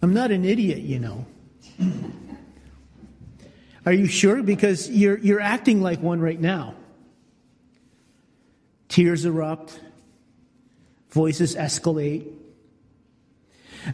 I'm 0.00 0.14
not 0.14 0.30
an 0.30 0.44
idiot, 0.44 0.78
you 0.78 0.98
know. 1.00 1.26
Are 3.84 3.92
you 3.92 4.06
sure? 4.06 4.42
Because 4.42 4.90
you're, 4.90 5.18
you're 5.18 5.40
acting 5.40 5.80
like 5.80 6.00
one 6.00 6.20
right 6.20 6.40
now. 6.40 6.74
Tears 8.88 9.24
erupt, 9.24 9.80
voices 11.10 11.56
escalate, 11.56 12.26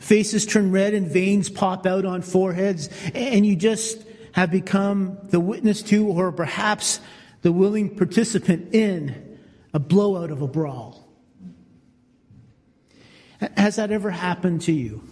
faces 0.01 0.47
turn 0.47 0.73
red, 0.73 0.95
and 0.95 1.09
veins 1.09 1.49
pop 1.49 1.87
out 1.87 2.05
on 2.05 2.23
foreheads, 2.23 2.89
and 3.15 3.47
you 3.47 3.57
just 3.57 4.05
have 4.33 4.51
become 4.51 5.19
the 5.31 5.41
witness 5.41 5.83
to, 5.83 6.07
or 6.07 6.33
perhaps 6.33 7.01
the 7.43 7.53
willing 7.53 7.95
participant 7.95 8.75
in, 8.75 9.39
a 9.73 9.79
blowout 9.79 10.31
of 10.31 10.43
a 10.43 10.49
brawl. 10.49 11.07
Has 13.57 13.77
that 13.77 13.91
ever 13.91 14.11
happened 14.11 14.63
to 14.63 14.73
you? 14.73 15.03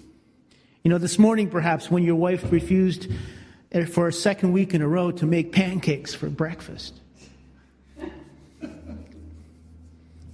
You 0.83 0.91
know, 0.91 0.99
this 0.99 1.19
morning 1.19 1.49
perhaps 1.49 1.91
when 1.91 2.03
your 2.03 2.17
wife 2.17 2.51
refused 2.51 3.07
eh, 3.71 3.85
for 3.85 4.09
a 4.09 4.13
second 4.13 4.53
week 4.53 4.75
in 4.75 4.83
a 4.83 4.89
row 4.89 5.13
to 5.13 5.27
make 5.27 5.53
pancakes 5.53 6.13
for 6.13 6.29
breakfast. 6.29 6.99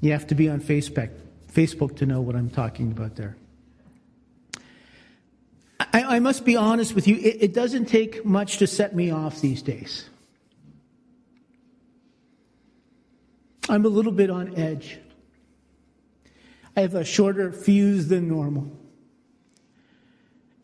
You 0.00 0.12
have 0.12 0.28
to 0.28 0.34
be 0.34 0.48
on 0.48 0.60
Facebook, 0.60 1.10
Facebook 1.52 1.96
to 1.96 2.06
know 2.06 2.20
what 2.20 2.34
I'm 2.34 2.48
talking 2.48 2.92
about 2.92 3.16
there. 3.16 3.36
I, 5.80 6.16
I 6.16 6.18
must 6.20 6.44
be 6.44 6.56
honest 6.56 6.94
with 6.94 7.06
you, 7.06 7.16
it, 7.16 7.36
it 7.40 7.54
doesn't 7.54 7.86
take 7.86 8.24
much 8.24 8.58
to 8.58 8.66
set 8.66 8.94
me 8.94 9.10
off 9.10 9.40
these 9.40 9.60
days. 9.60 10.08
I'm 13.68 13.84
a 13.84 13.88
little 13.88 14.12
bit 14.12 14.30
on 14.30 14.56
edge. 14.56 14.98
I 16.74 16.80
have 16.80 16.94
a 16.94 17.04
shorter 17.04 17.52
fuse 17.52 18.08
than 18.08 18.28
normal. 18.28 18.70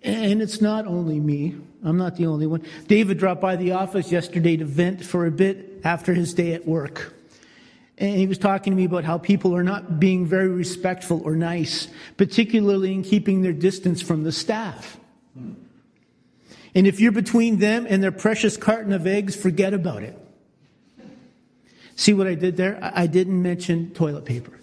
And 0.04 0.42
it's 0.42 0.60
not 0.60 0.86
only 0.86 1.18
me. 1.18 1.56
I'm 1.82 1.96
not 1.96 2.16
the 2.16 2.26
only 2.26 2.46
one. 2.46 2.62
David 2.86 3.18
dropped 3.18 3.40
by 3.40 3.56
the 3.56 3.72
office 3.72 4.12
yesterday 4.12 4.56
to 4.58 4.64
vent 4.66 5.02
for 5.04 5.26
a 5.26 5.30
bit 5.30 5.80
after 5.82 6.12
his 6.12 6.34
day 6.34 6.52
at 6.52 6.66
work. 6.66 7.14
And 7.96 8.16
he 8.16 8.26
was 8.26 8.36
talking 8.36 8.72
to 8.72 8.76
me 8.76 8.84
about 8.84 9.04
how 9.04 9.18
people 9.18 9.56
are 9.56 9.62
not 9.62 9.98
being 9.98 10.26
very 10.26 10.48
respectful 10.48 11.22
or 11.24 11.36
nice, 11.36 11.88
particularly 12.18 12.92
in 12.92 13.02
keeping 13.02 13.40
their 13.40 13.52
distance 13.52 14.02
from 14.02 14.24
the 14.24 14.32
staff. 14.32 14.98
And 16.74 16.86
if 16.86 17.00
you're 17.00 17.12
between 17.12 17.58
them 17.58 17.86
and 17.88 18.02
their 18.02 18.12
precious 18.12 18.56
carton 18.56 18.92
of 18.92 19.06
eggs, 19.06 19.36
forget 19.36 19.72
about 19.72 20.02
it. 20.02 20.18
See 21.96 22.12
what 22.12 22.26
I 22.26 22.34
did 22.34 22.56
there? 22.56 22.78
I 22.82 23.06
didn't 23.06 23.40
mention 23.40 23.92
toilet 23.94 24.24
paper. 24.24 24.58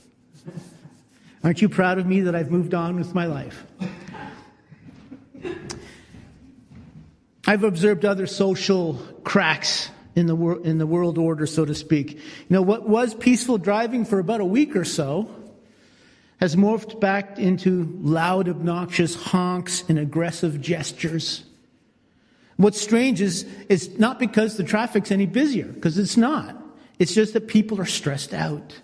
Aren't 1.43 1.61
you 1.61 1.69
proud 1.69 1.97
of 1.97 2.05
me 2.05 2.21
that 2.21 2.35
I've 2.35 2.51
moved 2.51 2.73
on 2.73 2.97
with 2.97 3.15
my 3.15 3.25
life? 3.25 3.65
I've 7.47 7.63
observed 7.63 8.05
other 8.05 8.27
social 8.27 8.93
cracks 9.23 9.89
in 10.15 10.25
the, 10.25 10.35
wor- 10.35 10.61
in 10.61 10.77
the 10.77 10.85
world 10.85 11.17
order, 11.17 11.45
so 11.45 11.65
to 11.65 11.73
speak. 11.73 12.13
You 12.13 12.21
know, 12.49 12.61
what 12.61 12.87
was 12.87 13.13
peaceful 13.13 13.57
driving 13.57 14.05
for 14.05 14.19
about 14.19 14.41
a 14.41 14.45
week 14.45 14.75
or 14.75 14.85
so 14.85 15.29
has 16.39 16.55
morphed 16.55 16.99
back 16.99 17.37
into 17.37 17.97
loud, 18.01 18.49
obnoxious 18.49 19.15
honks 19.15 19.83
and 19.87 19.99
aggressive 19.99 20.59
gestures. 20.59 21.43
What's 22.57 22.81
strange 22.81 23.21
is 23.21 23.45
it's 23.69 23.89
not 23.99 24.19
because 24.19 24.57
the 24.57 24.63
traffic's 24.63 25.11
any 25.11 25.25
busier, 25.25 25.65
because 25.65 25.97
it's 25.97 26.17
not. 26.17 26.55
It's 26.99 27.13
just 27.13 27.33
that 27.33 27.47
people 27.47 27.79
are 27.79 27.85
stressed 27.85 28.33
out. 28.33 28.81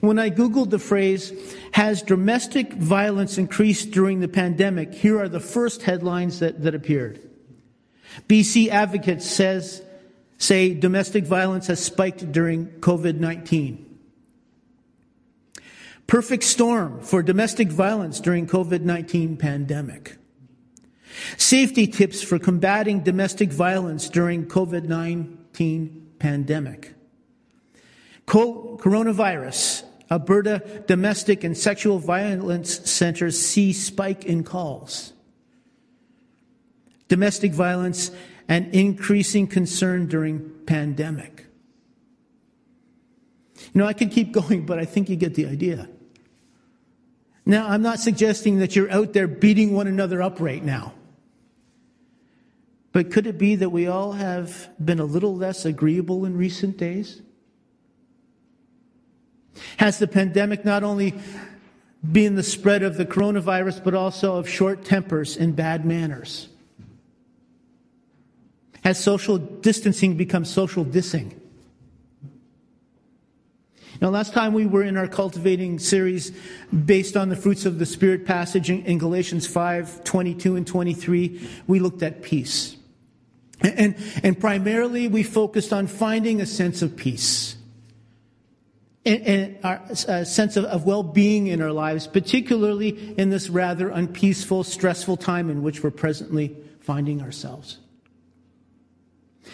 When 0.00 0.18
I 0.18 0.30
Googled 0.30 0.70
the 0.70 0.78
phrase, 0.78 1.32
has 1.72 2.02
domestic 2.02 2.72
violence 2.72 3.38
increased 3.38 3.90
during 3.90 4.20
the 4.20 4.28
pandemic? 4.28 4.94
Here 4.94 5.20
are 5.20 5.28
the 5.28 5.40
first 5.40 5.82
headlines 5.82 6.40
that, 6.40 6.62
that 6.62 6.74
appeared. 6.74 7.20
BC 8.28 8.68
Advocates 8.68 9.26
says, 9.28 9.82
say 10.38 10.74
domestic 10.74 11.24
violence 11.24 11.66
has 11.66 11.82
spiked 11.82 12.30
during 12.32 12.66
COVID-19. 12.80 13.84
Perfect 16.06 16.44
storm 16.44 17.00
for 17.00 17.22
domestic 17.22 17.68
violence 17.68 18.18
during 18.18 18.46
COVID-19 18.46 19.38
pandemic. 19.38 20.16
Safety 21.36 21.86
tips 21.86 22.22
for 22.22 22.38
combating 22.38 23.00
domestic 23.00 23.52
violence 23.52 24.08
during 24.08 24.46
COVID-19 24.46 26.18
pandemic. 26.18 26.94
Coronavirus, 28.26 29.84
Alberta 30.10 30.82
Domestic 30.86 31.44
and 31.44 31.56
Sexual 31.56 31.98
Violence 31.98 32.90
Centers 32.90 33.38
see 33.38 33.72
spike 33.72 34.24
in 34.24 34.42
calls. 34.42 35.12
Domestic 37.08 37.52
violence 37.52 38.10
and 38.48 38.74
increasing 38.74 39.46
concern 39.46 40.06
during 40.06 40.50
pandemic. 40.66 41.46
You 43.74 43.80
know, 43.80 43.86
I 43.86 43.92
could 43.92 44.10
keep 44.10 44.32
going, 44.40 44.64
but 44.64 44.78
I 44.78 44.84
think 44.84 45.08
you 45.08 45.16
get 45.16 45.34
the 45.34 45.46
idea. 45.46 45.88
Now, 47.44 47.68
I'm 47.68 47.82
not 47.82 47.98
suggesting 47.98 48.58
that 48.58 48.76
you're 48.76 48.90
out 48.90 49.14
there 49.14 49.26
beating 49.26 49.74
one 49.74 49.86
another 49.86 50.22
up 50.22 50.40
right 50.40 50.62
now. 50.62 50.92
But 52.92 53.10
could 53.10 53.26
it 53.26 53.38
be 53.38 53.54
that 53.56 53.70
we 53.70 53.86
all 53.86 54.12
have 54.12 54.68
been 54.82 54.98
a 54.98 55.04
little 55.04 55.36
less 55.36 55.64
agreeable 55.64 56.24
in 56.24 56.36
recent 56.36 56.76
days? 56.76 57.22
Has 59.78 59.98
the 59.98 60.08
pandemic 60.08 60.64
not 60.64 60.82
only 60.82 61.14
been 62.12 62.36
the 62.36 62.42
spread 62.42 62.82
of 62.82 62.96
the 62.96 63.06
coronavirus, 63.06 63.82
but 63.82 63.94
also 63.94 64.36
of 64.36 64.48
short 64.48 64.84
tempers 64.84 65.36
and 65.36 65.54
bad 65.54 65.84
manners? 65.84 66.48
Has 68.84 69.02
social 69.02 69.38
distancing 69.38 70.16
become 70.16 70.44
social 70.44 70.84
dissing? 70.84 71.34
Now, 74.00 74.10
last 74.10 74.32
time 74.32 74.54
we 74.54 74.64
were 74.64 74.84
in 74.84 74.96
our 74.96 75.08
cultivating 75.08 75.80
series 75.80 76.30
based 76.70 77.16
on 77.16 77.30
the 77.30 77.36
fruits 77.36 77.66
of 77.66 77.80
the 77.80 77.86
Spirit 77.86 78.24
passage 78.24 78.70
in 78.70 78.98
Galatians 78.98 79.46
5 79.46 80.04
22 80.04 80.54
and 80.54 80.66
23, 80.66 81.48
we 81.66 81.80
looked 81.80 82.02
at 82.02 82.22
peace. 82.22 82.76
And, 83.60 83.96
and 84.22 84.38
primarily 84.38 85.08
we 85.08 85.24
focused 85.24 85.72
on 85.72 85.88
finding 85.88 86.40
a 86.40 86.46
sense 86.46 86.80
of 86.80 86.94
peace 86.96 87.57
and, 89.08 89.58
our, 89.64 89.80
a 90.08 90.24
sense 90.24 90.56
of, 90.56 90.64
of 90.66 90.84
well 90.84 91.02
being 91.02 91.46
in 91.46 91.62
our 91.62 91.72
lives, 91.72 92.06
particularly 92.06 93.14
in 93.18 93.30
this 93.30 93.48
rather 93.48 93.88
unpeaceful, 93.88 94.64
stressful 94.64 95.16
time 95.16 95.50
in 95.50 95.62
which 95.62 95.82
we're 95.82 95.90
presently 95.90 96.56
finding 96.80 97.22
ourselves. 97.22 97.78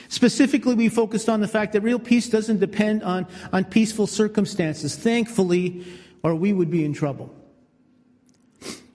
Specifically, 0.08 0.74
we 0.74 0.88
focused 0.88 1.28
on 1.28 1.40
the 1.40 1.48
fact 1.48 1.72
that 1.72 1.80
real 1.80 1.98
peace 1.98 2.28
doesn't 2.28 2.58
depend 2.58 3.02
on, 3.02 3.26
on 3.52 3.64
peaceful 3.64 4.06
circumstances, 4.06 4.96
thankfully, 4.96 5.84
or 6.22 6.34
we 6.34 6.52
would 6.52 6.70
be 6.70 6.84
in 6.84 6.92
trouble. 6.92 7.34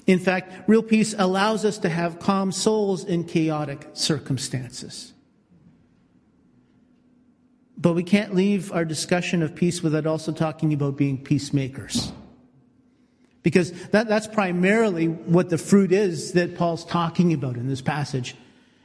In 0.07 0.19
fact, 0.19 0.67
real 0.67 0.83
peace 0.83 1.13
allows 1.17 1.65
us 1.65 1.77
to 1.79 1.89
have 1.89 2.19
calm 2.19 2.51
souls 2.51 3.03
in 3.03 3.23
chaotic 3.23 3.87
circumstances. 3.93 5.13
But 7.81 7.93
we 7.93 8.03
can't 8.03 8.35
leave 8.35 8.73
our 8.73 8.83
discussion 8.83 9.41
of 9.41 9.55
peace 9.55 9.81
without 9.81 10.05
also 10.05 10.33
talking 10.33 10.73
about 10.73 10.97
being 10.97 11.17
peacemakers. 11.17 12.11
Because 13.41 13.71
that, 13.87 14.09
that's 14.09 14.27
primarily 14.27 15.07
what 15.07 15.49
the 15.49 15.57
fruit 15.57 15.93
is 15.93 16.33
that 16.33 16.57
Paul's 16.57 16.83
talking 16.83 17.31
about 17.31 17.55
in 17.55 17.69
this 17.69 17.81
passage. 17.81 18.35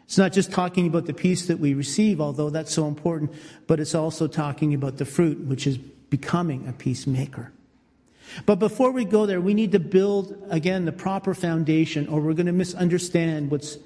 It's 0.04 0.19
not 0.19 0.33
just 0.33 0.53
talking 0.53 0.87
about 0.87 1.06
the 1.06 1.15
peace 1.15 1.47
that 1.47 1.59
we 1.59 1.75
receive, 1.75 2.21
although 2.21 2.50
that's 2.50 2.72
so 2.72 2.87
important, 2.87 3.33
but 3.66 3.81
it's 3.81 3.97
also 3.97 4.28
talking 4.28 4.75
about 4.75 4.99
the 4.99 5.04
fruit, 5.04 5.41
which 5.41 5.66
is 5.66 5.77
becoming 5.77 6.69
a 6.69 6.72
peacemaker. 6.72 7.50
But 8.47 8.56
before 8.56 8.93
we 8.93 9.04
go 9.04 9.27
there, 9.27 9.41
we 9.41 9.54
need 9.54 9.72
to 9.72 9.81
build, 9.81 10.37
again, 10.50 10.84
the 10.84 10.93
proper 10.93 11.34
foundation, 11.34 12.07
or 12.07 12.21
we're 12.21 12.34
going 12.34 12.47
to 12.47 12.53
misunderstand 12.53 13.51
what's, 13.51 13.78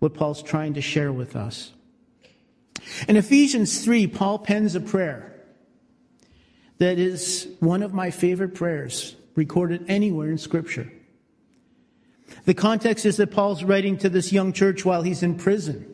what 0.00 0.14
Paul's 0.14 0.42
trying 0.42 0.74
to 0.74 0.80
share 0.80 1.12
with 1.12 1.36
us. 1.36 1.73
In 3.08 3.16
Ephesians 3.16 3.84
3, 3.84 4.06
Paul 4.08 4.38
pens 4.38 4.74
a 4.74 4.80
prayer 4.80 5.34
that 6.78 6.98
is 6.98 7.48
one 7.60 7.82
of 7.82 7.94
my 7.94 8.10
favorite 8.10 8.54
prayers 8.54 9.16
recorded 9.34 9.84
anywhere 9.88 10.30
in 10.30 10.38
Scripture. 10.38 10.92
The 12.46 12.54
context 12.54 13.06
is 13.06 13.16
that 13.18 13.30
Paul's 13.30 13.64
writing 13.64 13.96
to 13.98 14.08
this 14.08 14.32
young 14.32 14.52
church 14.52 14.84
while 14.84 15.02
he's 15.02 15.22
in 15.22 15.36
prison. 15.36 15.90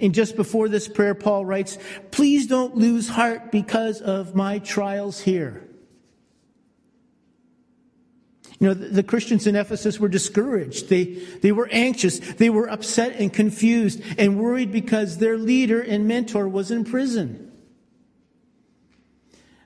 And 0.00 0.14
just 0.14 0.36
before 0.36 0.68
this 0.68 0.88
prayer, 0.88 1.14
Paul 1.14 1.44
writes, 1.44 1.78
Please 2.10 2.46
don't 2.46 2.76
lose 2.76 3.08
heart 3.08 3.52
because 3.52 4.00
of 4.00 4.34
my 4.34 4.58
trials 4.58 5.20
here. 5.20 5.66
You 8.58 8.68
know, 8.68 8.74
the, 8.74 9.02
Christians 9.02 9.46
in 9.46 9.54
Ephesus 9.54 10.00
were 10.00 10.08
discouraged. 10.08 10.88
They, 10.88 11.04
they 11.42 11.52
were 11.52 11.68
anxious. 11.70 12.18
They 12.20 12.48
were 12.48 12.70
upset 12.70 13.16
and 13.16 13.30
confused 13.32 14.00
and 14.16 14.38
worried 14.38 14.72
because 14.72 15.18
their 15.18 15.36
leader 15.36 15.80
and 15.80 16.08
mentor 16.08 16.48
was 16.48 16.70
in 16.70 16.84
prison. 16.84 17.52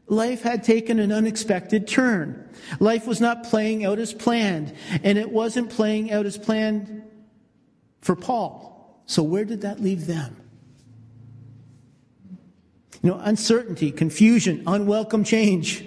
life 0.09 0.43
had 0.43 0.65
taken 0.65 0.99
an 0.99 1.13
unexpected 1.13 1.87
turn. 1.87 2.49
Life 2.81 3.07
was 3.07 3.21
not 3.21 3.45
playing 3.45 3.85
out 3.85 4.01
as 4.01 4.13
planned, 4.13 4.75
and 5.05 5.17
it 5.17 5.31
wasn't 5.31 5.71
playing 5.71 6.11
out 6.11 6.27
as 6.27 6.37
planned 6.37 7.03
for 8.01 8.17
Paul. 8.17 9.03
So, 9.07 9.23
where 9.23 9.45
did 9.45 9.61
that 9.61 9.81
leave 9.81 10.07
them? 10.07 10.37
You 13.03 13.11
know, 13.11 13.21
uncertainty, 13.23 13.93
confusion, 13.93 14.65
unwelcome 14.67 15.25
change. 15.25 15.85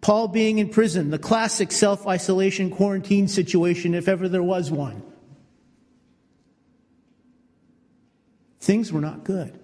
Paul 0.00 0.28
being 0.28 0.58
in 0.58 0.70
prison, 0.70 1.10
the 1.10 1.18
classic 1.18 1.72
self 1.72 2.06
isolation 2.06 2.70
quarantine 2.70 3.28
situation, 3.28 3.94
if 3.94 4.08
ever 4.08 4.28
there 4.28 4.42
was 4.42 4.70
one. 4.70 5.02
Things 8.60 8.92
were 8.92 9.00
not 9.00 9.24
good. 9.24 9.58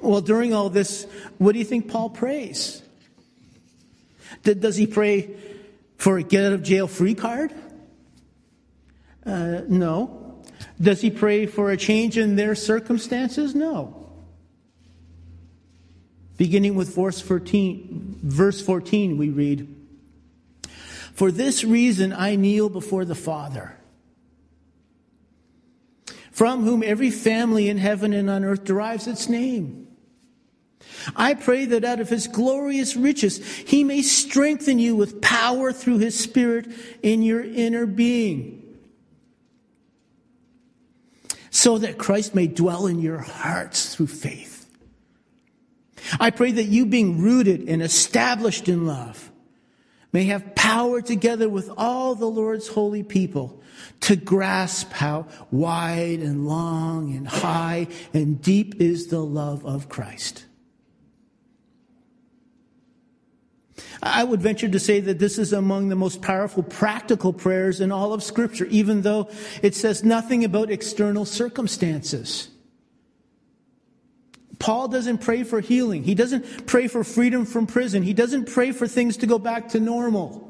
Well, 0.00 0.20
during 0.20 0.54
all 0.54 0.70
this, 0.70 1.06
what 1.38 1.52
do 1.52 1.58
you 1.58 1.64
think 1.64 1.88
Paul 1.88 2.10
prays? 2.10 2.82
Does 4.42 4.76
he 4.76 4.86
pray 4.86 5.34
for 5.96 6.18
a 6.18 6.22
get 6.22 6.44
out 6.44 6.52
of 6.52 6.62
jail 6.62 6.86
free 6.86 7.14
card? 7.14 7.52
Uh, 9.24 9.62
no. 9.68 10.42
Does 10.80 11.00
he 11.00 11.10
pray 11.10 11.46
for 11.46 11.70
a 11.70 11.76
change 11.76 12.16
in 12.16 12.36
their 12.36 12.54
circumstances? 12.54 13.54
No. 13.54 14.05
Beginning 16.36 16.74
with 16.74 16.94
verse 16.94 17.20
14, 17.20 18.20
verse 18.22 18.60
14, 18.60 19.16
we 19.16 19.30
read, 19.30 19.74
For 21.14 21.30
this 21.30 21.64
reason 21.64 22.12
I 22.12 22.36
kneel 22.36 22.68
before 22.68 23.04
the 23.04 23.14
Father, 23.14 23.76
from 26.30 26.64
whom 26.64 26.82
every 26.82 27.10
family 27.10 27.70
in 27.70 27.78
heaven 27.78 28.12
and 28.12 28.28
on 28.28 28.44
earth 28.44 28.64
derives 28.64 29.06
its 29.06 29.28
name. 29.28 29.86
I 31.14 31.34
pray 31.34 31.64
that 31.66 31.84
out 31.84 32.00
of 32.00 32.10
his 32.10 32.26
glorious 32.26 32.96
riches, 32.96 33.38
he 33.38 33.84
may 33.84 34.02
strengthen 34.02 34.78
you 34.78 34.96
with 34.96 35.22
power 35.22 35.72
through 35.72 35.98
his 35.98 36.18
spirit 36.18 36.66
in 37.02 37.22
your 37.22 37.42
inner 37.42 37.86
being. 37.86 38.62
So 41.50 41.78
that 41.78 41.96
Christ 41.96 42.34
may 42.34 42.46
dwell 42.46 42.86
in 42.86 43.00
your 43.00 43.18
hearts 43.18 43.94
through 43.94 44.08
faith. 44.08 44.55
I 46.18 46.30
pray 46.30 46.52
that 46.52 46.64
you 46.64 46.86
being 46.86 47.20
rooted 47.20 47.68
and 47.68 47.82
established 47.82 48.68
in 48.68 48.86
love 48.86 49.30
may 50.12 50.24
have 50.24 50.54
power 50.54 51.02
together 51.02 51.48
with 51.48 51.70
all 51.76 52.14
the 52.14 52.26
Lord's 52.26 52.68
holy 52.68 53.02
people 53.02 53.62
to 54.00 54.16
grasp 54.16 54.92
how 54.92 55.26
wide 55.50 56.20
and 56.20 56.46
long 56.46 57.14
and 57.14 57.28
high 57.28 57.88
and 58.14 58.40
deep 58.40 58.80
is 58.80 59.08
the 59.08 59.20
love 59.20 59.64
of 59.66 59.88
Christ 59.88 60.46
I 64.02 64.24
would 64.24 64.40
venture 64.40 64.68
to 64.68 64.78
say 64.78 65.00
that 65.00 65.18
this 65.18 65.38
is 65.38 65.52
among 65.52 65.88
the 65.88 65.96
most 65.96 66.22
powerful 66.22 66.62
practical 66.62 67.32
prayers 67.32 67.80
in 67.80 67.92
all 67.92 68.12
of 68.12 68.22
Scripture, 68.22 68.66
even 68.66 69.02
though 69.02 69.28
it 69.62 69.74
says 69.74 70.04
nothing 70.04 70.44
about 70.44 70.70
external 70.70 71.24
circumstances. 71.24 72.48
Paul 74.58 74.88
doesn't 74.88 75.18
pray 75.18 75.42
for 75.42 75.60
healing. 75.60 76.02
He 76.02 76.14
doesn't 76.14 76.66
pray 76.66 76.88
for 76.88 77.04
freedom 77.04 77.44
from 77.44 77.66
prison. 77.66 78.02
He 78.02 78.14
doesn't 78.14 78.46
pray 78.46 78.72
for 78.72 78.86
things 78.86 79.18
to 79.18 79.26
go 79.26 79.38
back 79.38 79.68
to 79.70 79.80
normal. 79.80 80.42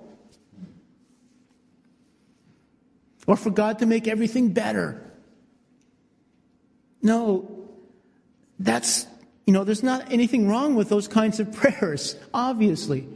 Or 3.27 3.37
for 3.37 3.51
God 3.51 3.81
to 3.81 3.87
make 3.87 4.07
everything 4.07 4.53
better. 4.53 5.03
No, 7.03 7.69
that's, 8.59 9.07
you 9.47 9.53
know, 9.53 9.65
there's 9.65 9.83
not 9.83 10.13
anything 10.13 10.49
wrong 10.49 10.77
with 10.77 10.89
those 10.89 11.09
kinds 11.09 11.41
of 11.41 11.53
prayers, 11.61 12.17
obviously. 12.33 13.09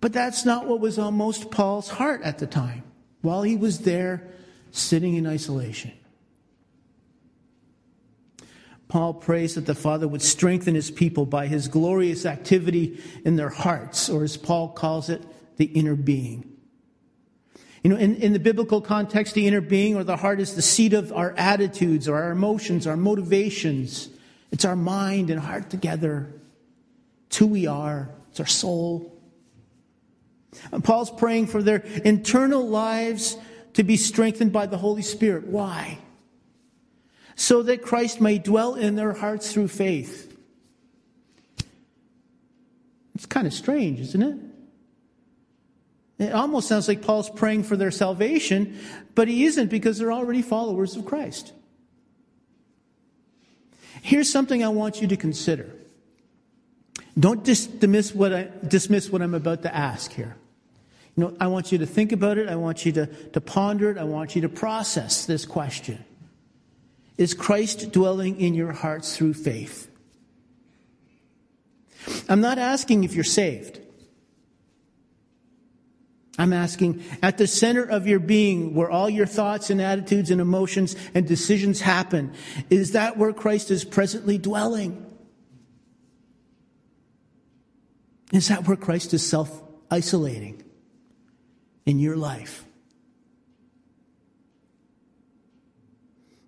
But 0.00 0.12
that's 0.12 0.44
not 0.44 0.66
what 0.66 0.80
was 0.80 0.98
on 0.98 1.14
most 1.14 1.50
Paul's 1.50 1.88
heart 1.88 2.22
at 2.22 2.38
the 2.38 2.46
time 2.46 2.82
while 3.22 3.42
he 3.42 3.56
was 3.56 3.80
there 3.80 4.28
sitting 4.70 5.14
in 5.14 5.26
isolation. 5.26 5.92
Paul 8.88 9.14
prays 9.14 9.56
that 9.56 9.66
the 9.66 9.74
Father 9.74 10.06
would 10.06 10.22
strengthen 10.22 10.74
his 10.74 10.90
people 10.90 11.26
by 11.26 11.48
his 11.48 11.68
glorious 11.68 12.24
activity 12.24 13.00
in 13.24 13.36
their 13.36 13.48
hearts, 13.48 14.08
or 14.08 14.22
as 14.22 14.36
Paul 14.36 14.68
calls 14.68 15.08
it, 15.08 15.22
the 15.56 15.64
inner 15.64 15.96
being. 15.96 16.52
You 17.82 17.90
know, 17.90 17.96
in, 17.96 18.16
in 18.16 18.32
the 18.32 18.38
biblical 18.38 18.80
context, 18.80 19.34
the 19.34 19.46
inner 19.46 19.60
being 19.60 19.96
or 19.96 20.04
the 20.04 20.16
heart 20.16 20.40
is 20.40 20.54
the 20.54 20.62
seat 20.62 20.92
of 20.92 21.12
our 21.12 21.34
attitudes 21.36 22.08
or 22.08 22.16
our 22.16 22.30
emotions, 22.30 22.86
our 22.86 22.96
motivations. 22.96 24.08
It's 24.50 24.64
our 24.64 24.76
mind 24.76 25.30
and 25.30 25.40
heart 25.40 25.70
together. 25.70 26.32
It's 27.28 27.36
who 27.36 27.46
we 27.46 27.66
are. 27.66 28.10
It's 28.30 28.40
our 28.40 28.46
soul. 28.46 29.12
Paul's 30.82 31.10
praying 31.10 31.48
for 31.48 31.62
their 31.62 31.78
internal 32.04 32.66
lives 32.66 33.36
to 33.74 33.84
be 33.84 33.96
strengthened 33.96 34.52
by 34.52 34.66
the 34.66 34.78
Holy 34.78 35.02
Spirit. 35.02 35.46
Why? 35.46 35.98
So 37.36 37.62
that 37.62 37.82
Christ 37.82 38.20
may 38.20 38.38
dwell 38.38 38.74
in 38.74 38.96
their 38.96 39.12
hearts 39.12 39.52
through 39.52 39.68
faith. 39.68 40.36
It's 43.14 43.26
kind 43.26 43.46
of 43.46 43.52
strange, 43.52 44.00
isn't 44.00 44.22
it? 44.22 44.36
It 46.18 46.32
almost 46.32 46.68
sounds 46.68 46.88
like 46.88 47.02
Paul's 47.02 47.28
praying 47.28 47.64
for 47.64 47.76
their 47.76 47.90
salvation, 47.90 48.78
but 49.14 49.28
he 49.28 49.44
isn't 49.44 49.68
because 49.68 49.98
they're 49.98 50.12
already 50.12 50.42
followers 50.42 50.96
of 50.96 51.04
Christ. 51.04 51.52
Here's 54.02 54.30
something 54.30 54.64
I 54.64 54.68
want 54.68 55.02
you 55.02 55.08
to 55.08 55.16
consider. 55.16 55.70
Don't 57.18 57.42
dismiss 57.42 58.14
what, 58.14 58.32
I, 58.32 58.48
dismiss 58.66 59.10
what 59.10 59.22
I'm 59.22 59.34
about 59.34 59.62
to 59.62 59.74
ask 59.74 60.12
here. 60.12 60.36
You 61.16 61.24
know, 61.24 61.36
I 61.40 61.46
want 61.46 61.72
you 61.72 61.78
to 61.78 61.86
think 61.86 62.12
about 62.12 62.36
it. 62.36 62.48
I 62.48 62.56
want 62.56 62.84
you 62.84 62.92
to, 62.92 63.06
to 63.06 63.40
ponder 63.40 63.90
it. 63.90 63.98
I 63.98 64.04
want 64.04 64.36
you 64.36 64.42
to 64.42 64.48
process 64.48 65.24
this 65.24 65.46
question. 65.46 66.04
Is 67.18 67.34
Christ 67.34 67.92
dwelling 67.92 68.40
in 68.40 68.54
your 68.54 68.72
hearts 68.72 69.16
through 69.16 69.34
faith? 69.34 69.90
I'm 72.28 72.40
not 72.40 72.58
asking 72.58 73.04
if 73.04 73.14
you're 73.14 73.24
saved. 73.24 73.80
I'm 76.38 76.52
asking 76.52 77.02
at 77.22 77.38
the 77.38 77.46
center 77.46 77.82
of 77.82 78.06
your 78.06 78.18
being, 78.18 78.74
where 78.74 78.90
all 78.90 79.08
your 79.08 79.26
thoughts 79.26 79.70
and 79.70 79.80
attitudes 79.80 80.30
and 80.30 80.40
emotions 80.40 80.94
and 81.14 81.26
decisions 81.26 81.80
happen, 81.80 82.34
is 82.68 82.92
that 82.92 83.16
where 83.16 83.32
Christ 83.32 83.70
is 83.70 83.84
presently 83.84 84.36
dwelling? 84.36 85.02
Is 88.32 88.48
that 88.48 88.68
where 88.68 88.76
Christ 88.76 89.14
is 89.14 89.26
self 89.26 89.62
isolating? 89.90 90.62
in 91.86 92.00
your 92.00 92.16
life. 92.16 92.66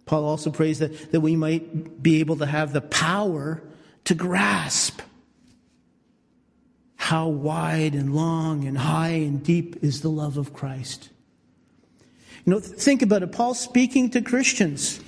Paul 0.09 0.25
also 0.25 0.51
prays 0.51 0.79
that, 0.79 1.13
that 1.13 1.21
we 1.21 1.37
might 1.37 2.03
be 2.03 2.21
able 2.21 2.37
to 2.39 2.47
have 2.47 2.73
the 2.73 2.81
power 2.81 3.63
to 4.05 4.15
grasp 4.15 5.03
how 6.97 7.29
wide 7.29 7.95
and 7.95 8.15
long 8.15 8.65
and 8.65 8.77
high 8.77 9.11
and 9.11 9.45
deep 9.45 9.85
is 9.85 10.01
the 10.01 10.09
love 10.09 10.39
of 10.39 10.53
Christ. 10.53 11.11
You 12.45 12.55
know, 12.55 12.59
think 12.61 13.03
about 13.03 13.23
it. 13.23 13.33
Paul's 13.33 13.61
speaking 13.61 14.11
to 14.11 14.23
Christians. 14.23 14.99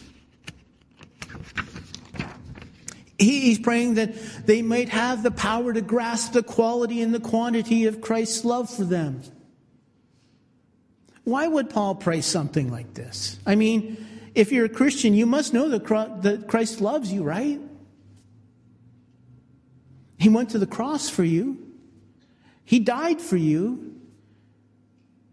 He's 3.18 3.58
praying 3.58 3.94
that 3.94 4.14
they 4.46 4.60
might 4.60 4.90
have 4.90 5.22
the 5.22 5.30
power 5.30 5.72
to 5.72 5.80
grasp 5.80 6.32
the 6.32 6.42
quality 6.42 7.00
and 7.00 7.14
the 7.14 7.20
quantity 7.20 7.86
of 7.86 8.02
Christ's 8.02 8.44
love 8.44 8.68
for 8.68 8.84
them. 8.84 9.22
Why 11.24 11.46
would 11.48 11.70
Paul 11.70 11.94
pray 11.94 12.20
something 12.20 12.70
like 12.70 12.94
this? 12.94 13.38
I 13.46 13.54
mean, 13.54 14.06
if 14.34 14.52
you're 14.52 14.66
a 14.66 14.70
Christian, 14.70 15.14
you 15.14 15.26
must 15.26 15.52
know 15.52 15.68
that 15.68 16.44
Christ 16.48 16.80
loves 16.80 17.12
you, 17.12 17.22
right? 17.22 17.60
He 20.18 20.28
went 20.28 20.50
to 20.50 20.58
the 20.58 20.66
cross 20.66 21.08
for 21.08 21.24
you. 21.24 21.66
He 22.64 22.78
died 22.78 23.20
for 23.20 23.36
you. 23.36 23.96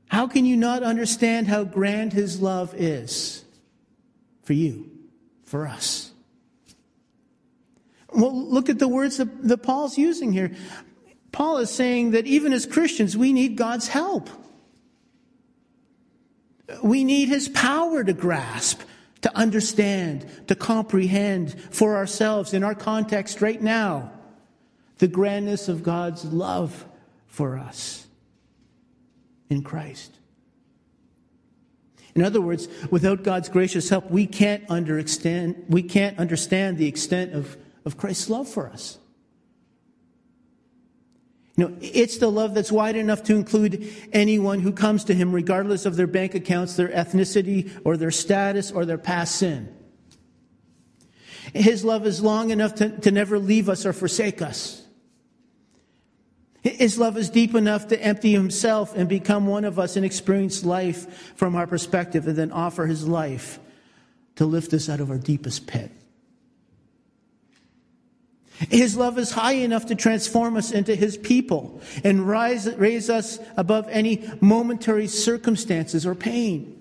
How 0.07 0.27
can 0.27 0.45
you 0.45 0.55
not 0.55 0.83
understand 0.83 1.47
how 1.47 1.65
grand 1.65 2.13
his 2.13 2.41
love 2.41 2.73
is 2.75 3.43
for 4.43 4.53
you, 4.53 4.89
for 5.43 5.67
us? 5.67 6.11
Well, 8.13 8.33
look 8.33 8.69
at 8.69 8.79
the 8.79 8.87
words 8.87 9.17
that, 9.17 9.61
Paul's 9.63 9.97
using 9.97 10.31
here. 10.31 10.51
Paul 11.33 11.57
is 11.57 11.69
saying 11.69 12.11
that 12.11 12.25
even 12.25 12.53
as 12.53 12.65
Christians, 12.65 13.17
we 13.17 13.33
need 13.33 13.57
God's 13.57 13.89
help. 13.89 14.29
We 16.83 17.03
need 17.03 17.29
His 17.29 17.47
power 17.49 18.03
to 18.03 18.13
grasp, 18.13 18.81
to 19.21 19.35
understand, 19.35 20.25
to 20.47 20.55
comprehend 20.55 21.59
for 21.71 21.95
ourselves 21.95 22.53
in 22.53 22.63
our 22.63 22.75
context 22.75 23.41
right 23.41 23.61
now 23.61 24.11
the 24.97 25.07
grandness 25.07 25.69
of 25.69 25.83
God's 25.83 26.25
love 26.25 26.85
for 27.27 27.57
us 27.57 28.07
in 29.49 29.61
Christ. 29.61 30.17
In 32.15 32.23
other 32.23 32.41
words, 32.41 32.67
without 32.89 33.23
God's 33.23 33.47
gracious 33.47 33.89
help, 33.89 34.09
we 34.09 34.25
can't 34.25 34.67
understand, 34.69 35.65
we 35.69 35.83
can't 35.83 36.17
understand 36.17 36.77
the 36.77 36.87
extent 36.87 37.33
of, 37.33 37.55
of 37.85 37.97
Christ's 37.97 38.29
love 38.29 38.47
for 38.47 38.67
us. 38.67 38.97
You 41.57 41.69
know, 41.69 41.77
it's 41.81 42.17
the 42.17 42.29
love 42.29 42.53
that's 42.53 42.71
wide 42.71 42.95
enough 42.95 43.23
to 43.23 43.35
include 43.35 43.91
anyone 44.13 44.59
who 44.59 44.71
comes 44.71 45.03
to 45.05 45.15
him, 45.15 45.33
regardless 45.33 45.87
of 45.87 45.95
their 45.95 46.05
bank 46.05 46.35
accounts, 46.35 46.75
their 46.75 46.89
ethnicity, 46.89 47.81
or 47.83 47.97
their 47.97 48.11
status, 48.11 48.71
or 48.71 48.85
their 48.85 48.99
past 48.99 49.35
sin. 49.35 49.75
His 51.53 51.83
love 51.83 52.05
is 52.05 52.21
long 52.21 52.51
enough 52.51 52.75
to, 52.75 52.89
to 52.99 53.09
never 53.09 53.39
leave 53.39 53.69
us 53.69 53.87
or 53.87 53.93
forsake 53.93 54.41
us. 54.41 54.83
His 56.61 56.99
love 56.99 57.17
is 57.17 57.29
deep 57.29 57.55
enough 57.55 57.87
to 57.87 57.99
empty 58.01 58.33
himself 58.33 58.95
and 58.95 59.07
become 59.09 59.47
one 59.47 59.65
of 59.65 59.79
us 59.79 59.95
and 59.95 60.05
experience 60.05 60.63
life 60.63 61.33
from 61.35 61.55
our 61.55 61.65
perspective 61.65 62.27
and 62.27 62.35
then 62.35 62.51
offer 62.51 62.85
his 62.85 63.07
life 63.07 63.59
to 64.35 64.45
lift 64.45 64.73
us 64.73 64.89
out 64.89 64.99
of 64.99 65.09
our 65.09 65.17
deepest 65.17 65.65
pit. 65.65 65.91
His 68.69 68.97
love 68.97 69.19
is 69.19 69.31
high 69.31 69.53
enough 69.53 69.85
to 69.87 69.95
transform 69.95 70.57
us 70.57 70.71
into 70.71 70.95
His 70.95 71.15
people 71.15 71.79
and 72.03 72.27
rise, 72.27 72.67
raise 72.75 73.09
us 73.09 73.39
above 73.55 73.87
any 73.89 74.29
momentary 74.41 75.07
circumstances 75.07 76.05
or 76.05 76.15
pain. 76.15 76.73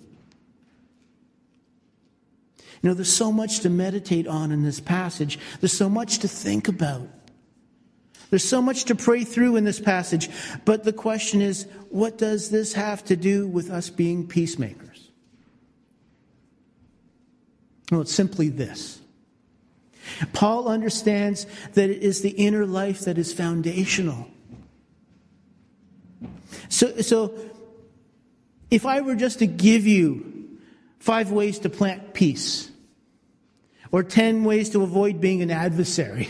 You 2.83 2.90
know, 2.90 2.95
there's 2.95 3.12
so 3.12 3.30
much 3.33 3.61
to 3.61 3.71
meditate 3.71 4.26
on 4.26 4.52
in 4.52 4.62
this 4.62 4.80
passage. 4.80 5.38
There's 5.61 5.73
so 5.73 5.88
much 5.88 6.21
to 6.21 6.28
think 6.28 6.68
about. 6.68 7.09
There's 8.30 8.49
so 8.49 8.61
much 8.62 8.85
to 8.85 8.95
pray 8.95 9.25
through 9.25 9.56
in 9.56 9.64
this 9.64 9.80
passage. 9.80 10.30
But 10.64 10.85
the 10.85 10.92
question 10.92 11.40
is, 11.40 11.66
what 11.90 12.18
does 12.18 12.50
this 12.50 12.73
have 12.73 13.04
to 13.06 13.16
do 13.16 13.47
with 13.47 13.71
us 13.71 13.90
being 13.90 14.26
peacemakers? 14.26 15.11
Well, 17.90 18.00
it's 18.00 18.12
simply 18.12 18.49
this 18.49 19.00
Paul 20.32 20.68
understands 20.68 21.46
that 21.75 21.90
it 21.90 22.02
is 22.02 22.22
the 22.22 22.30
inner 22.30 22.66
life 22.66 23.00
that 23.00 23.18
is 23.18 23.32
foundational. 23.32 24.28
So, 26.68 27.00
so 27.00 27.34
if 28.70 28.86
I 28.86 29.00
were 29.00 29.14
just 29.14 29.38
to 29.40 29.46
give 29.46 29.86
you 29.86 30.58
five 30.98 31.30
ways 31.30 31.60
to 31.60 31.70
plant 31.70 32.14
peace, 32.14 32.70
or 33.92 34.02
10 34.02 34.44
ways 34.44 34.70
to 34.70 34.82
avoid 34.82 35.20
being 35.20 35.42
an 35.42 35.50
adversary, 35.50 36.28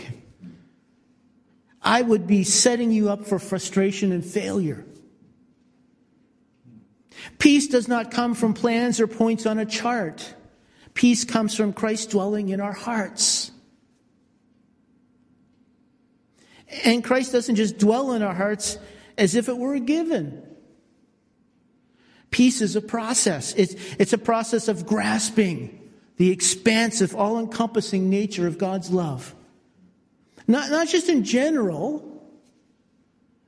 I 1.81 2.01
would 2.01 2.27
be 2.27 2.43
setting 2.43 2.91
you 2.91 3.09
up 3.09 3.25
for 3.25 3.39
frustration 3.39 4.11
and 4.11 4.23
failure. 4.23 4.85
Peace 7.39 7.67
does 7.67 7.87
not 7.87 8.11
come 8.11 8.33
from 8.35 8.53
plans 8.53 8.99
or 8.99 9.07
points 9.07 9.45
on 9.45 9.57
a 9.59 9.65
chart. 9.65 10.33
Peace 10.93 11.25
comes 11.25 11.55
from 11.55 11.73
Christ 11.73 12.11
dwelling 12.11 12.49
in 12.49 12.61
our 12.61 12.73
hearts. 12.73 13.51
And 16.83 17.03
Christ 17.03 17.31
doesn't 17.31 17.55
just 17.55 17.77
dwell 17.77 18.11
in 18.13 18.21
our 18.21 18.33
hearts 18.33 18.77
as 19.17 19.35
if 19.35 19.49
it 19.49 19.57
were 19.57 19.75
a 19.75 19.79
given. 19.79 20.43
Peace 22.29 22.61
is 22.61 22.75
a 22.75 22.81
process. 22.81 23.53
It's, 23.55 23.75
it's 23.97 24.13
a 24.13 24.17
process 24.17 24.67
of 24.67 24.85
grasping 24.85 25.73
the 26.17 26.31
expansive, 26.31 27.15
all 27.15 27.39
encompassing 27.39 28.09
nature 28.09 28.47
of 28.47 28.57
God's 28.57 28.91
love. 28.91 29.33
Not, 30.47 30.69
not 30.69 30.87
just 30.87 31.09
in 31.09 31.23
general, 31.23 32.03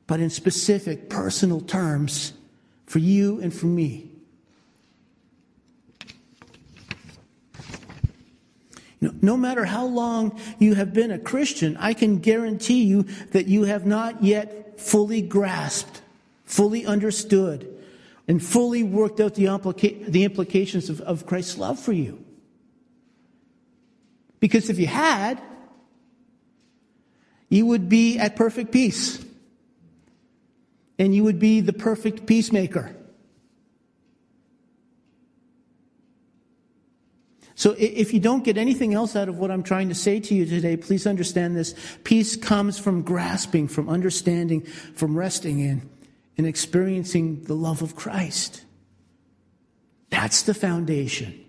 but 0.07 0.19
in 0.19 0.29
specific 0.29 1.09
personal 1.09 1.61
terms 1.61 2.33
for 2.85 2.99
you 2.99 3.39
and 3.41 3.53
for 3.53 3.65
me. 3.65 4.08
No 9.01 9.37
matter 9.37 9.65
how 9.65 9.85
long 9.85 10.39
you 10.59 10.75
have 10.75 10.93
been 10.93 11.11
a 11.11 11.19
Christian, 11.19 11.77
I 11.77 11.93
can 11.93 12.19
guarantee 12.19 12.83
you 12.83 13.03
that 13.31 13.47
you 13.47 13.63
have 13.63 13.85
not 13.85 14.23
yet 14.23 14.79
fully 14.79 15.21
grasped, 15.21 16.01
fully 16.43 16.85
understood, 16.85 17.73
and 18.27 18.43
fully 18.43 18.83
worked 18.83 19.19
out 19.19 19.35
the, 19.35 19.45
implica- 19.45 20.05
the 20.05 20.23
implications 20.23 20.89
of, 20.89 21.01
of 21.01 21.25
Christ's 21.25 21.57
love 21.57 21.79
for 21.79 21.93
you. 21.93 22.23
Because 24.39 24.69
if 24.69 24.79
you 24.79 24.87
had, 24.87 25.41
you 27.49 27.65
would 27.65 27.89
be 27.89 28.17
at 28.19 28.35
perfect 28.35 28.71
peace. 28.71 29.23
And 30.97 31.15
you 31.15 31.23
would 31.23 31.39
be 31.39 31.61
the 31.61 31.73
perfect 31.73 32.25
peacemaker. 32.25 32.93
So 37.59 37.75
if 37.77 38.13
you 38.13 38.21
don't 38.21 38.45
get 38.45 38.57
anything 38.57 38.93
else 38.93 39.17
out 39.17 39.27
of 39.27 39.37
what 39.37 39.51
I'm 39.51 39.63
trying 39.63 39.89
to 39.89 39.93
say 39.93 40.21
to 40.21 40.33
you 40.33 40.45
today, 40.45 40.77
please 40.77 41.05
understand 41.05 41.57
this. 41.57 41.75
Peace 42.05 42.37
comes 42.37 42.79
from 42.79 43.01
grasping, 43.01 43.67
from 43.67 43.89
understanding, 43.89 44.61
from 44.61 45.17
resting 45.17 45.59
in, 45.59 45.81
and 46.37 46.47
experiencing 46.47 47.43
the 47.43 47.55
love 47.55 47.81
of 47.81 47.97
Christ. 47.97 48.63
That's 50.09 50.43
the 50.43 50.53
foundation. 50.53 51.43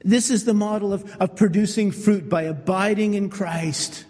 This 0.00 0.32
is 0.32 0.46
the 0.46 0.52
model 0.52 0.92
of, 0.92 1.08
of 1.18 1.36
producing 1.36 1.92
fruit 1.92 2.28
by 2.28 2.42
abiding 2.42 3.14
in 3.14 3.30
Christ. 3.30 4.06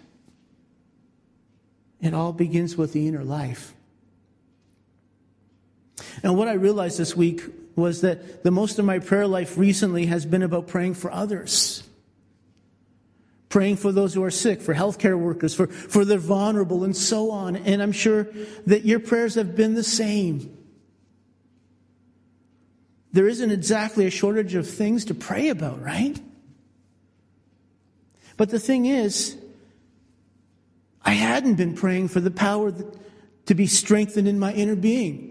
It 2.01 2.15
all 2.15 2.33
begins 2.33 2.77
with 2.77 2.93
the 2.93 3.07
inner 3.07 3.23
life. 3.23 3.75
And 6.23 6.35
what 6.35 6.47
I 6.47 6.53
realized 6.53 6.97
this 6.97 7.15
week 7.15 7.43
was 7.75 8.01
that 8.01 8.43
the 8.43 8.51
most 8.51 8.79
of 8.79 8.85
my 8.85 8.99
prayer 8.99 9.27
life 9.27 9.57
recently 9.57 10.05
has 10.05 10.25
been 10.25 10.43
about 10.43 10.67
praying 10.67 10.93
for 10.93 11.11
others. 11.11 11.83
Praying 13.49 13.77
for 13.77 13.91
those 13.91 14.13
who 14.13 14.23
are 14.23 14.31
sick, 14.31 14.61
for 14.61 14.73
healthcare 14.73 15.17
workers, 15.17 15.53
for, 15.53 15.67
for 15.67 16.03
the 16.05 16.17
vulnerable, 16.17 16.83
and 16.83 16.95
so 16.95 17.31
on. 17.31 17.55
And 17.55 17.81
I'm 17.81 17.91
sure 17.91 18.27
that 18.65 18.85
your 18.85 18.99
prayers 18.99 19.35
have 19.35 19.55
been 19.55 19.75
the 19.75 19.83
same. 19.83 20.57
There 23.13 23.27
isn't 23.27 23.51
exactly 23.51 24.05
a 24.05 24.09
shortage 24.09 24.55
of 24.55 24.69
things 24.69 25.05
to 25.05 25.13
pray 25.13 25.49
about, 25.49 25.81
right? 25.81 26.19
But 28.35 28.49
the 28.49 28.59
thing 28.59 28.85
is, 28.85 29.37
I 31.01 31.11
hadn't 31.11 31.55
been 31.55 31.75
praying 31.75 32.09
for 32.09 32.19
the 32.19 32.31
power 32.31 32.73
to 33.45 33.55
be 33.55 33.67
strengthened 33.67 34.27
in 34.27 34.37
my 34.37 34.51
inner 34.51 34.75
being. 34.75 35.24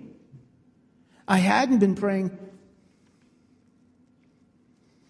I 1.26 1.38
hadn't 1.38 1.78
been 1.78 1.94
praying 1.94 2.36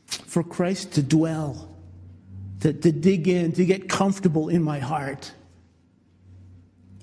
for 0.06 0.42
Christ 0.42 0.92
to 0.92 1.02
dwell, 1.02 1.76
to, 2.61 2.73
to 2.73 2.92
dig 2.92 3.28
in, 3.28 3.52
to 3.52 3.64
get 3.64 3.88
comfortable 3.88 4.49
in 4.49 4.62
my 4.62 4.78
heart. 4.78 5.33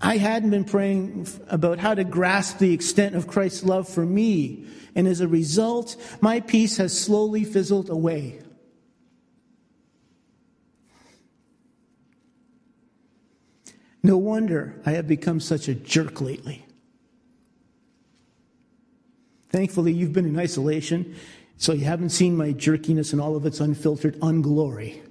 I 0.01 0.17
hadn't 0.17 0.49
been 0.49 0.65
praying 0.65 1.27
about 1.49 1.77
how 1.77 1.93
to 1.93 2.03
grasp 2.03 2.57
the 2.57 2.73
extent 2.73 3.15
of 3.15 3.27
Christ's 3.27 3.63
love 3.63 3.87
for 3.87 4.05
me. 4.05 4.65
And 4.95 5.07
as 5.07 5.21
a 5.21 5.27
result, 5.27 5.95
my 6.21 6.39
peace 6.39 6.77
has 6.77 6.97
slowly 6.97 7.43
fizzled 7.43 7.89
away. 7.89 8.39
No 14.03 14.17
wonder 14.17 14.81
I 14.85 14.91
have 14.91 15.07
become 15.07 15.39
such 15.39 15.67
a 15.67 15.75
jerk 15.75 16.19
lately. 16.19 16.65
Thankfully, 19.51 19.91
you've 19.91 20.13
been 20.13 20.25
in 20.25 20.39
isolation, 20.39 21.15
so 21.58 21.74
you 21.74 21.84
haven't 21.84 22.10
seen 22.10 22.38
my 22.38 22.53
jerkiness 22.53 23.12
and 23.12 23.22
all 23.22 23.36
of 23.36 23.46
its 23.46 23.60
unfiltered 23.60 24.17
unglory. 24.22 25.01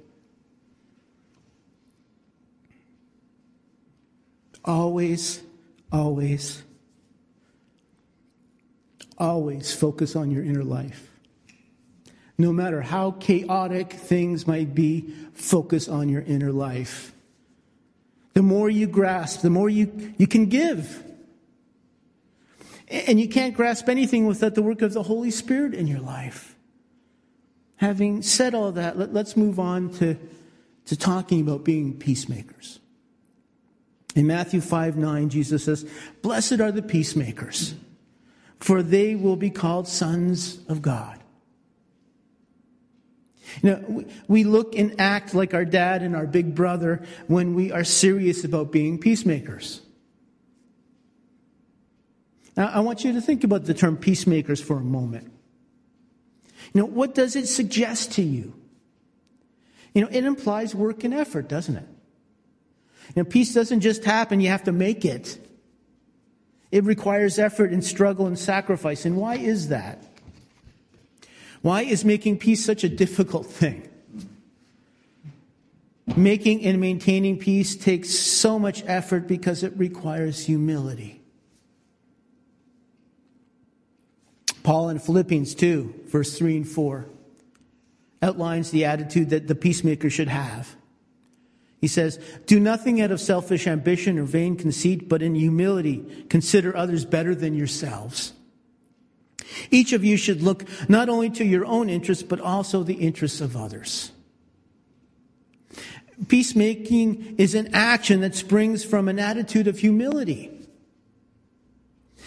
Always, 4.65 5.43
always, 5.93 6.63
always 9.19 9.75
focus 9.75 10.17
on 10.17 10.31
your 10.31 10.43
inner 10.43 10.65
life. 10.65 11.11
No 12.39 12.53
matter 12.53 12.81
how 12.81 13.11
chaotic 13.13 13.93
things 13.93 14.47
might 14.47 14.75
be, 14.75 15.15
focus 15.35 15.89
on 15.89 16.09
your 16.09 16.23
inner 16.23 16.53
life. 16.53 17.13
The 18.33 18.43
more 18.43 18.71
you 18.71 18.87
grasp, 18.87 19.43
the 19.43 19.51
more 19.51 19.69
you, 19.69 20.15
you 20.17 20.27
can 20.27 20.47
give. 20.47 21.05
And 22.91 23.21
you 23.21 23.29
can't 23.29 23.55
grasp 23.55 23.89
anything 23.89 24.27
without 24.27 24.57
the 24.57 24.63
work 24.63 24.83
of 24.83 24.93
the 24.93 25.05
Holy 25.05 25.31
Spirit 25.31 25.75
in 25.75 25.87
your 25.87 26.01
life. 26.01 26.57
Having 27.77 28.23
said 28.23 28.53
all 28.53 28.73
that, 28.73 28.99
let, 28.99 29.15
us 29.15 29.37
move 29.37 29.61
on 29.61 29.91
to, 29.95 30.17
to 30.87 30.97
talking 30.97 31.41
about 31.41 31.65
being 31.65 31.97
peacemakers. 31.97 32.81
In 34.17 34.27
Matthew 34.27 34.61
5 34.61 34.97
9, 34.97 35.29
Jesus 35.29 35.65
says, 35.65 35.89
Blessed 36.21 36.61
are 36.61 36.73
the 36.73 36.83
peacemakers, 36.83 37.75
for 38.59 38.83
they 38.83 39.15
will 39.15 39.37
be 39.37 39.51
called 39.51 39.87
sons 39.87 40.59
of 40.69 40.83
God. 40.83 41.21
You 43.63 43.71
know, 43.71 44.05
we 44.27 44.45
look 44.45 44.77
and 44.77 45.01
act 45.01 45.35
like 45.35 45.55
our 45.55 45.65
dad 45.65 46.03
and 46.03 46.15
our 46.15 46.27
big 46.27 46.55
brother 46.55 47.03
when 47.29 47.55
we 47.55 47.73
are 47.73 47.85
serious 47.85 48.45
about 48.45 48.73
being 48.73 48.99
peacemakers. 48.99 49.81
Now, 52.57 52.69
I 52.69 52.81
want 52.81 53.05
you 53.05 53.13
to 53.13 53.21
think 53.21 53.45
about 53.45 53.65
the 53.65 53.75
term 53.75 53.97
peacemakers 53.97 54.61
for 54.61 54.77
a 54.77 54.83
moment. 54.83 55.31
You 56.73 56.83
know, 56.83 56.87
what 56.87 57.15
does 57.15 57.37
it 57.37 57.47
suggest 57.47 58.13
to 58.13 58.23
you? 58.23 58.55
You 59.95 60.03
know, 60.03 60.09
it 60.11 60.25
implies 60.25 60.75
work 60.75 61.05
and 61.05 61.13
effort, 61.13 61.49
doesn't 61.49 61.77
it? 61.77 61.89
You 63.17 63.23
know, 63.23 63.25
peace 63.25 63.53
doesn't 63.55 63.81
just 63.81 64.05
happen, 64.05 64.41
you 64.41 64.49
have 64.49 64.65
to 64.65 64.73
make 64.73 65.05
it. 65.05 65.39
It 66.71 66.85
requires 66.85 67.39
effort 67.39 67.73
and 67.73 67.85
struggle 67.85 68.27
and 68.27 68.39
sacrifice. 68.39 69.05
And 69.05 69.17
why 69.17 69.37
is 69.37 69.69
that? 69.69 70.05
Why 71.63 71.83
is 71.83 72.05
making 72.05 72.39
peace 72.39 72.65
such 72.65 72.85
a 72.85 72.89
difficult 72.89 73.47
thing? 73.47 73.89
Making 76.17 76.65
and 76.65 76.81
maintaining 76.81 77.39
peace 77.39 77.77
takes 77.77 78.11
so 78.11 78.59
much 78.59 78.83
effort 78.87 79.27
because 79.27 79.63
it 79.63 79.77
requires 79.77 80.47
humility. 80.47 81.20
Paul 84.71 84.91
in 84.91 85.01
Philippians 85.01 85.57
2, 85.57 86.05
verse 86.07 86.39
3 86.39 86.59
and 86.59 86.69
4, 86.69 87.05
outlines 88.23 88.71
the 88.71 88.85
attitude 88.85 89.31
that 89.31 89.49
the 89.49 89.57
peacemaker 89.57 90.09
should 90.09 90.29
have. 90.29 90.77
He 91.81 91.89
says, 91.89 92.21
Do 92.47 92.61
nothing 92.61 93.01
out 93.01 93.11
of 93.11 93.21
selfish 93.21 93.67
ambition 93.67 94.17
or 94.17 94.23
vain 94.23 94.55
conceit, 94.55 95.09
but 95.09 95.23
in 95.23 95.35
humility 95.35 96.25
consider 96.29 96.77
others 96.77 97.05
better 97.05 97.35
than 97.35 97.57
yourselves. 97.57 98.33
Each 99.73 99.93
of 99.93 100.05
you 100.05 100.17
should 100.17 100.41
look 100.41 100.63
not 100.89 101.09
only 101.09 101.31
to 101.31 101.45
your 101.45 101.67
own 101.67 101.91
interests, 101.91 102.23
but 102.23 102.41
also 102.41 102.85
the 102.85 102.95
interests 102.95 103.41
of 103.41 103.57
others. 103.57 104.13
Peacemaking 106.29 107.35
is 107.39 107.57
an 107.57 107.75
action 107.75 108.21
that 108.21 108.37
springs 108.37 108.85
from 108.85 109.09
an 109.09 109.19
attitude 109.19 109.67
of 109.67 109.81
humility. 109.81 110.60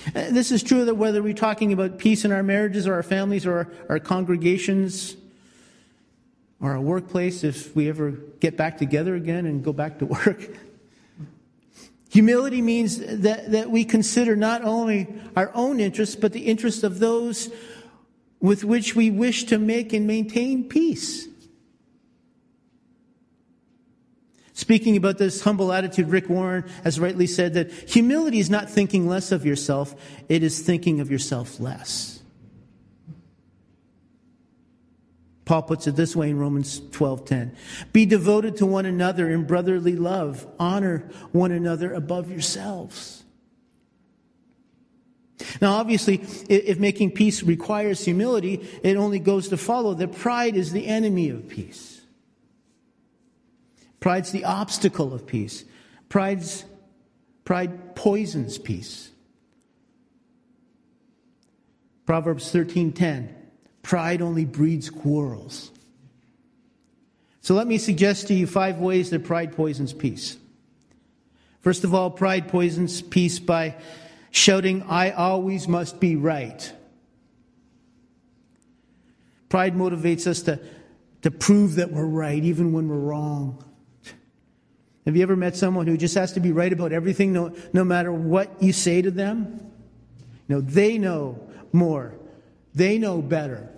Uh, 0.08 0.30
this 0.32 0.52
is 0.52 0.62
true 0.62 0.86
that 0.86 0.96
whether 0.96 1.24
we're 1.24 1.34
talking 1.34 1.72
about 1.72 1.98
peace 1.98 2.26
in 2.26 2.32
our 2.32 2.44
marriages 2.44 2.88
or 2.88 2.94
our 2.94 3.04
families 3.04 3.46
or 3.46 3.58
our, 3.58 3.68
our 3.90 4.00
congregations 4.00 5.16
or 6.60 6.72
our 6.72 6.82
workplace, 6.82 7.44
if 7.44 7.76
we 7.76 7.90
ever 7.90 8.12
get 8.40 8.58
back 8.58 8.78
together 8.78 9.16
again 9.16 9.46
and 9.46 9.64
go 9.64 9.72
back 9.74 10.00
to 10.00 10.06
work. 10.06 10.50
Humility 12.10 12.62
means 12.62 13.00
that, 13.00 13.52
that 13.52 13.72
we 13.72 13.86
consider 13.86 14.36
not 14.36 14.64
only 14.64 15.08
our 15.36 15.52
own 15.56 15.80
interests, 15.80 16.16
but 16.16 16.32
the 16.32 16.42
interests 16.42 16.84
of 16.84 17.00
those 17.00 17.50
with 18.40 18.64
which 18.64 18.96
we 18.96 19.10
wish 19.10 19.46
to 19.46 19.58
make 19.58 19.94
and 19.94 20.06
maintain 20.06 20.68
peace. 20.68 21.28
Speaking 24.54 24.96
about 24.96 25.18
this 25.18 25.42
humble 25.42 25.74
attitude, 25.74 26.10
Rick 26.10 26.30
Warren 26.30 26.64
has 26.84 27.00
rightly 27.00 27.26
said 27.26 27.56
that 27.56 27.72
humility 27.72 28.38
is 28.38 28.52
not 28.52 28.70
thinking 28.70 29.08
less 29.08 29.32
of 29.32 29.46
yourself, 29.46 29.96
it 30.30 30.44
is 30.44 30.60
thinking 30.62 31.00
of 31.00 31.10
yourself 31.10 31.60
less. 31.60 32.22
Paul 35.46 35.64
puts 35.64 35.88
it 35.88 35.96
this 35.96 36.16
way 36.16 36.30
in 36.30 36.38
Romans 36.38 36.80
12:10. 36.92 37.52
Be 37.92 38.06
devoted 38.06 38.56
to 38.58 38.66
one 38.66 38.86
another 38.86 39.30
in 39.30 39.44
brotherly 39.44 39.96
love. 39.96 40.48
Honor 40.58 41.10
one 41.32 41.52
another 41.52 41.92
above 41.92 42.32
yourselves. 42.32 43.24
Now, 45.62 45.74
obviously, 45.74 46.22
if 46.48 46.80
making 46.80 47.12
peace 47.12 47.44
requires 47.44 48.06
humility, 48.06 48.62
it 48.84 48.96
only 48.96 49.20
goes 49.20 49.50
to 49.50 49.58
follow 49.58 49.94
that 49.96 50.14
pride 50.14 50.56
is 50.56 50.72
the 50.72 50.88
enemy 50.88 51.30
of 51.30 51.50
peace. 51.50 51.93
Pride's 54.04 54.34
the 54.34 54.44
obstacle 54.44 55.14
of 55.14 55.26
peace. 55.26 55.64
Pride's, 56.10 56.66
pride 57.46 57.96
poisons 57.96 58.58
peace. 58.58 59.10
Proverbs 62.06 62.52
13:10 62.52 63.30
Pride 63.82 64.22
only 64.22 64.44
breeds 64.44 64.90
quarrels. 64.90 65.72
So 67.40 67.56
let 67.56 67.66
me 67.66 67.78
suggest 67.78 68.28
to 68.28 68.34
you 68.34 68.46
five 68.46 68.80
ways 68.80 69.10
that 69.12 69.24
pride 69.24 69.56
poisons 69.56 69.94
peace. 69.94 70.36
First 71.62 71.86
of 71.86 71.94
all, 71.94 72.12
pride 72.12 72.50
poisons 72.50 73.02
peace 73.02 73.40
by 73.40 73.78
shouting, 74.32 74.84
I 74.84 75.12
always 75.12 75.70
must 75.70 76.02
be 76.02 76.18
right. 76.18 76.74
Pride 79.48 79.76
motivates 79.76 80.28
us 80.28 80.42
to, 80.42 80.60
to 81.22 81.32
prove 81.32 81.76
that 81.76 81.94
we're 81.94 82.06
right 82.06 82.44
even 82.44 82.74
when 82.74 82.90
we're 82.90 82.98
wrong. 82.98 83.64
Have 85.06 85.18
you 85.18 85.24
ever 85.24 85.36
met 85.36 85.56
someone 85.56 85.86
who 85.86 85.98
just 85.98 86.16
has 86.16 86.34
to 86.34 86.40
be 86.40 86.52
right 86.52 86.72
about 86.72 86.94
everything, 86.94 87.34
no, 87.34 87.54
no 87.74 87.84
matter 87.84 88.12
what 88.12 88.62
you 88.62 88.72
say 88.72 89.02
to 89.02 89.12
them? 89.12 89.72
Know, 90.48 90.62
they 90.62 90.98
know 90.98 91.46
more. 91.72 92.14
They 92.74 92.98
know 92.98 93.22
better. 93.22 93.70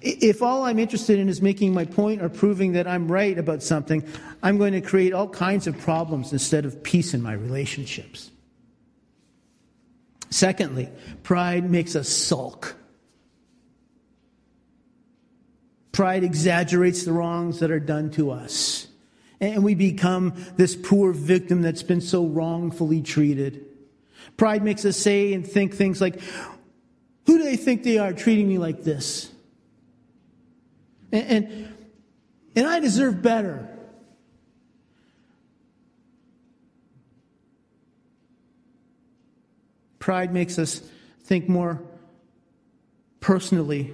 If 0.00 0.42
all 0.42 0.64
I'm 0.64 0.78
interested 0.78 1.18
in 1.18 1.28
is 1.28 1.40
making 1.42 1.74
my 1.74 1.84
point 1.84 2.22
or 2.22 2.28
proving 2.28 2.72
that 2.72 2.86
I'm 2.86 3.10
right 3.10 3.38
about 3.38 3.62
something, 3.62 4.06
I'm 4.42 4.58
going 4.58 4.72
to 4.72 4.80
create 4.80 5.12
all 5.12 5.28
kinds 5.28 5.66
of 5.66 5.78
problems 5.78 6.32
instead 6.32 6.64
of 6.64 6.82
peace 6.82 7.14
in 7.14 7.22
my 7.22 7.32
relationships. 7.32 8.30
Secondly, 10.30 10.88
pride 11.22 11.70
makes 11.70 11.94
us 11.94 12.08
sulk. 12.08 12.74
Pride 15.92 16.24
exaggerates 16.24 17.04
the 17.04 17.12
wrongs 17.12 17.60
that 17.60 17.70
are 17.70 17.80
done 17.80 18.10
to 18.12 18.30
us 18.30 18.88
and 19.42 19.64
we 19.64 19.74
become 19.74 20.34
this 20.56 20.76
poor 20.76 21.12
victim 21.12 21.62
that's 21.62 21.82
been 21.82 22.00
so 22.00 22.24
wrongfully 22.24 23.02
treated. 23.02 23.66
Pride 24.36 24.62
makes 24.62 24.84
us 24.84 24.96
say 24.96 25.32
and 25.32 25.44
think 25.46 25.74
things 25.74 26.00
like, 26.00 26.20
Who 27.26 27.38
do 27.38 27.44
they 27.44 27.56
think 27.56 27.82
they 27.82 27.98
are 27.98 28.12
treating 28.12 28.48
me 28.48 28.58
like 28.58 28.84
this? 28.84 29.30
And, 31.10 31.26
and, 31.26 31.74
and 32.54 32.66
I 32.68 32.78
deserve 32.78 33.20
better. 33.20 33.68
Pride 39.98 40.32
makes 40.32 40.58
us 40.58 40.82
think 41.24 41.48
more 41.48 41.82
personally 43.18 43.92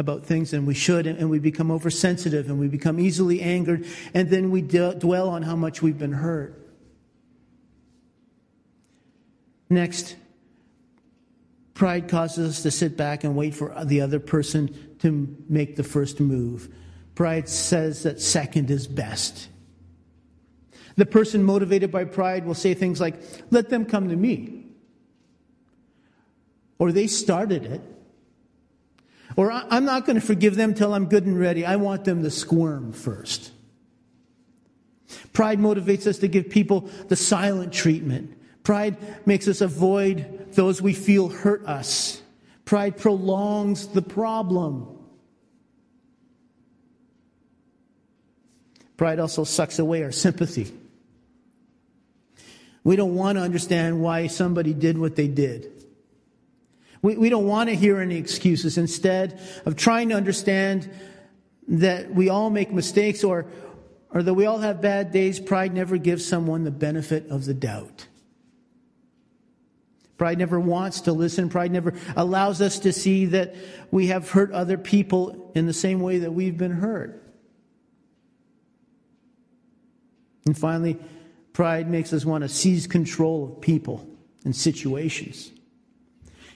about 0.00 0.24
things 0.24 0.50
than 0.50 0.66
we 0.66 0.74
should, 0.74 1.06
and 1.06 1.30
we 1.30 1.38
become 1.38 1.70
oversensitive 1.70 2.48
and 2.48 2.58
we 2.58 2.66
become 2.66 2.98
easily 2.98 3.40
angered, 3.40 3.86
and 4.12 4.30
then 4.30 4.50
we 4.50 4.62
d- 4.62 4.94
dwell 4.98 5.28
on 5.28 5.42
how 5.42 5.54
much 5.54 5.82
we've 5.82 5.98
been 5.98 6.14
hurt. 6.14 6.56
Next, 9.68 10.16
pride 11.74 12.08
causes 12.08 12.56
us 12.56 12.62
to 12.64 12.70
sit 12.72 12.96
back 12.96 13.22
and 13.22 13.36
wait 13.36 13.54
for 13.54 13.72
the 13.84 14.00
other 14.00 14.18
person 14.18 14.96
to 14.98 15.36
make 15.48 15.76
the 15.76 15.84
first 15.84 16.18
move. 16.18 16.68
Pride 17.14 17.48
says 17.48 18.02
that 18.02 18.20
second 18.20 18.70
is 18.70 18.88
best. 18.88 19.48
The 20.96 21.06
person 21.06 21.44
motivated 21.44 21.92
by 21.92 22.04
pride 22.04 22.46
will 22.46 22.54
say 22.54 22.74
things 22.74 23.00
like, 23.00 23.20
Let 23.50 23.68
them 23.68 23.84
come 23.84 24.08
to 24.08 24.16
me. 24.16 24.64
Or 26.78 26.90
they 26.90 27.06
started 27.06 27.64
it. 27.64 27.82
Or 29.36 29.50
I'm 29.52 29.84
not 29.84 30.06
going 30.06 30.18
to 30.18 30.26
forgive 30.26 30.56
them 30.56 30.74
till 30.74 30.92
I'm 30.92 31.06
good 31.06 31.26
and 31.26 31.38
ready. 31.38 31.64
I 31.64 31.76
want 31.76 32.04
them 32.04 32.22
to 32.22 32.30
squirm 32.30 32.92
first. 32.92 33.52
Pride 35.32 35.58
motivates 35.58 36.06
us 36.06 36.18
to 36.18 36.28
give 36.28 36.50
people 36.50 36.88
the 37.08 37.16
silent 37.16 37.72
treatment. 37.72 38.36
Pride 38.62 38.96
makes 39.26 39.48
us 39.48 39.60
avoid 39.60 40.52
those 40.52 40.82
we 40.82 40.92
feel 40.92 41.28
hurt 41.28 41.64
us. 41.66 42.20
Pride 42.64 42.96
prolongs 42.96 43.88
the 43.88 44.02
problem. 44.02 44.96
Pride 48.96 49.18
also 49.18 49.44
sucks 49.44 49.78
away 49.78 50.02
our 50.04 50.12
sympathy. 50.12 50.72
We 52.84 52.96
don't 52.96 53.14
want 53.14 53.38
to 53.38 53.42
understand 53.42 54.00
why 54.00 54.26
somebody 54.26 54.74
did 54.74 54.98
what 54.98 55.16
they 55.16 55.28
did. 55.28 55.79
We, 57.02 57.16
we 57.16 57.28
don't 57.30 57.46
want 57.46 57.70
to 57.70 57.76
hear 57.76 57.98
any 58.00 58.16
excuses. 58.16 58.76
Instead 58.76 59.40
of 59.64 59.76
trying 59.76 60.10
to 60.10 60.14
understand 60.14 60.90
that 61.68 62.12
we 62.12 62.28
all 62.28 62.50
make 62.50 62.72
mistakes 62.72 63.24
or, 63.24 63.46
or 64.10 64.22
that 64.22 64.34
we 64.34 64.46
all 64.46 64.58
have 64.58 64.80
bad 64.80 65.12
days, 65.12 65.40
pride 65.40 65.72
never 65.72 65.96
gives 65.96 66.26
someone 66.26 66.64
the 66.64 66.70
benefit 66.70 67.28
of 67.28 67.44
the 67.44 67.54
doubt. 67.54 68.06
Pride 70.18 70.38
never 70.38 70.60
wants 70.60 71.02
to 71.02 71.12
listen. 71.12 71.48
Pride 71.48 71.72
never 71.72 71.94
allows 72.14 72.60
us 72.60 72.80
to 72.80 72.92
see 72.92 73.24
that 73.26 73.54
we 73.90 74.08
have 74.08 74.28
hurt 74.28 74.52
other 74.52 74.76
people 74.76 75.50
in 75.54 75.64
the 75.64 75.72
same 75.72 76.00
way 76.00 76.18
that 76.18 76.32
we've 76.32 76.58
been 76.58 76.72
hurt. 76.72 77.22
And 80.44 80.58
finally, 80.58 80.98
pride 81.54 81.88
makes 81.88 82.12
us 82.12 82.26
want 82.26 82.42
to 82.42 82.48
seize 82.48 82.86
control 82.86 83.44
of 83.44 83.60
people 83.62 84.06
and 84.44 84.54
situations. 84.54 85.52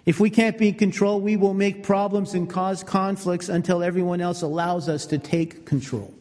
If 0.07 0.21
we 0.21 0.29
can't 0.29 0.59
be 0.59 0.69
in 0.69 0.75
control, 0.75 1.21
we 1.21 1.37
will 1.37 1.55
make 1.55 1.83
problems 1.83 2.35
and 2.35 2.49
cause 2.49 2.83
conflicts 2.83 3.49
until 3.49 3.83
everyone 3.83 4.21
else 4.21 4.43
allows 4.43 4.89
us 4.89 5.07
to 5.07 5.19
take 5.19 5.65
control. 5.65 6.13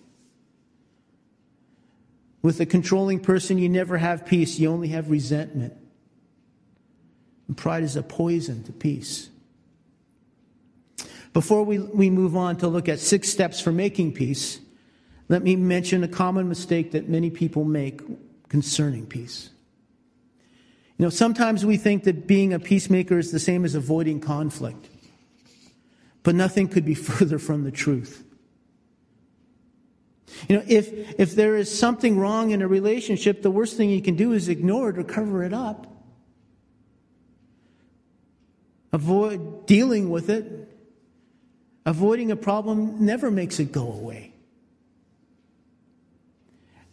With 2.41 2.59
a 2.59 2.65
controlling 2.65 3.19
person, 3.19 3.57
you 3.57 3.69
never 3.69 3.97
have 3.97 4.25
peace, 4.25 4.57
you 4.57 4.69
only 4.69 4.89
have 4.89 5.09
resentment. 5.09 5.73
And 7.47 7.57
pride 7.57 7.83
is 7.83 7.95
a 7.95 8.03
poison 8.03 8.63
to 8.63 8.71
peace. 8.71 9.29
Before 11.33 11.63
we, 11.63 11.79
we 11.79 12.09
move 12.09 12.37
on 12.37 12.57
to 12.57 12.67
look 12.67 12.87
at 12.87 12.99
six 12.99 13.29
steps 13.29 13.59
for 13.59 13.71
making 13.71 14.13
peace, 14.13 14.59
let 15.29 15.41
me 15.41 15.55
mention 15.55 16.03
a 16.03 16.07
common 16.07 16.47
mistake 16.47 16.91
that 16.91 17.09
many 17.09 17.29
people 17.29 17.63
make 17.63 18.01
concerning 18.49 19.05
peace. 19.05 19.49
You 20.97 21.05
know, 21.05 21.09
sometimes 21.09 21.65
we 21.65 21.77
think 21.77 22.03
that 22.03 22.27
being 22.27 22.53
a 22.53 22.59
peacemaker 22.59 23.17
is 23.17 23.31
the 23.31 23.39
same 23.39 23.65
as 23.65 23.75
avoiding 23.75 24.19
conflict. 24.19 24.89
But 26.21 26.35
nothing 26.35 26.67
could 26.67 26.85
be 26.85 26.93
further 26.95 27.39
from 27.39 27.63
the 27.63 27.71
truth. 27.71 28.23
You 30.49 30.57
know, 30.57 30.63
if, 30.67 31.19
if 31.19 31.35
there 31.35 31.55
is 31.55 31.77
something 31.77 32.17
wrong 32.19 32.51
in 32.51 32.61
a 32.61 32.67
relationship, 32.67 33.41
the 33.41 33.51
worst 33.51 33.77
thing 33.77 33.89
you 33.89 34.01
can 34.01 34.15
do 34.15 34.33
is 34.33 34.49
ignore 34.49 34.89
it 34.89 34.97
or 34.97 35.03
cover 35.03 35.43
it 35.43 35.53
up. 35.53 35.87
Avoid 38.91 39.65
dealing 39.65 40.09
with 40.09 40.29
it. 40.29 40.69
Avoiding 41.85 42.31
a 42.31 42.35
problem 42.35 43.05
never 43.05 43.31
makes 43.31 43.59
it 43.59 43.71
go 43.71 43.91
away. 43.91 44.32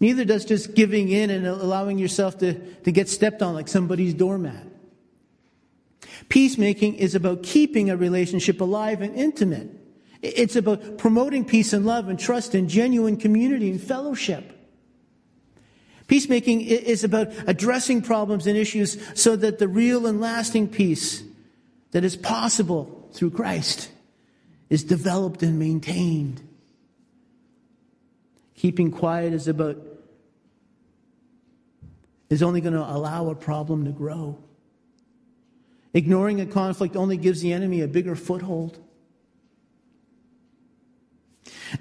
Neither 0.00 0.24
does 0.24 0.46
just 0.46 0.74
giving 0.74 1.10
in 1.10 1.28
and 1.28 1.46
allowing 1.46 1.98
yourself 1.98 2.38
to, 2.38 2.54
to 2.54 2.90
get 2.90 3.08
stepped 3.08 3.42
on 3.42 3.54
like 3.54 3.68
somebody's 3.68 4.14
doormat. 4.14 4.66
Peacemaking 6.30 6.94
is 6.94 7.14
about 7.14 7.42
keeping 7.42 7.90
a 7.90 7.96
relationship 7.96 8.60
alive 8.60 9.02
and 9.02 9.14
intimate. 9.14 9.68
It's 10.22 10.56
about 10.56 10.98
promoting 10.98 11.44
peace 11.44 11.72
and 11.72 11.84
love 11.84 12.08
and 12.08 12.18
trust 12.18 12.54
and 12.54 12.68
genuine 12.68 13.16
community 13.16 13.70
and 13.70 13.80
fellowship. 13.80 14.56
Peacemaking 16.06 16.62
is 16.62 17.04
about 17.04 17.28
addressing 17.46 18.02
problems 18.02 18.46
and 18.46 18.56
issues 18.56 18.98
so 19.14 19.36
that 19.36 19.58
the 19.58 19.68
real 19.68 20.06
and 20.06 20.20
lasting 20.20 20.68
peace 20.68 21.22
that 21.92 22.04
is 22.04 22.16
possible 22.16 23.08
through 23.12 23.30
Christ 23.30 23.90
is 24.68 24.82
developed 24.82 25.42
and 25.42 25.58
maintained. 25.58 26.40
Keeping 28.54 28.90
quiet 28.90 29.32
is 29.32 29.48
about 29.48 29.78
is 32.30 32.42
only 32.42 32.60
going 32.60 32.74
to 32.74 32.80
allow 32.80 33.28
a 33.28 33.34
problem 33.34 33.84
to 33.84 33.90
grow. 33.90 34.38
Ignoring 35.92 36.40
a 36.40 36.46
conflict 36.46 36.96
only 36.96 37.16
gives 37.16 37.42
the 37.42 37.52
enemy 37.52 37.80
a 37.80 37.88
bigger 37.88 38.14
foothold. 38.14 38.78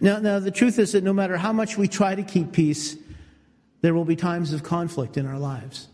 Now, 0.02 0.20
now, 0.20 0.40
the 0.40 0.52
truth 0.52 0.80
is 0.80 0.92
that 0.94 1.04
no 1.04 1.14
matter 1.14 1.38
how 1.38 1.54
much 1.54 1.78
we 1.78 1.88
try 1.88 2.16
to 2.16 2.24
keep 2.24 2.52
peace, 2.52 2.98
there 3.82 3.94
will 3.94 4.06
be 4.06 4.16
times 4.16 4.52
of 4.54 4.64
conflict 4.64 5.18
in 5.18 5.26
our 5.26 5.38
lives. 5.40 5.88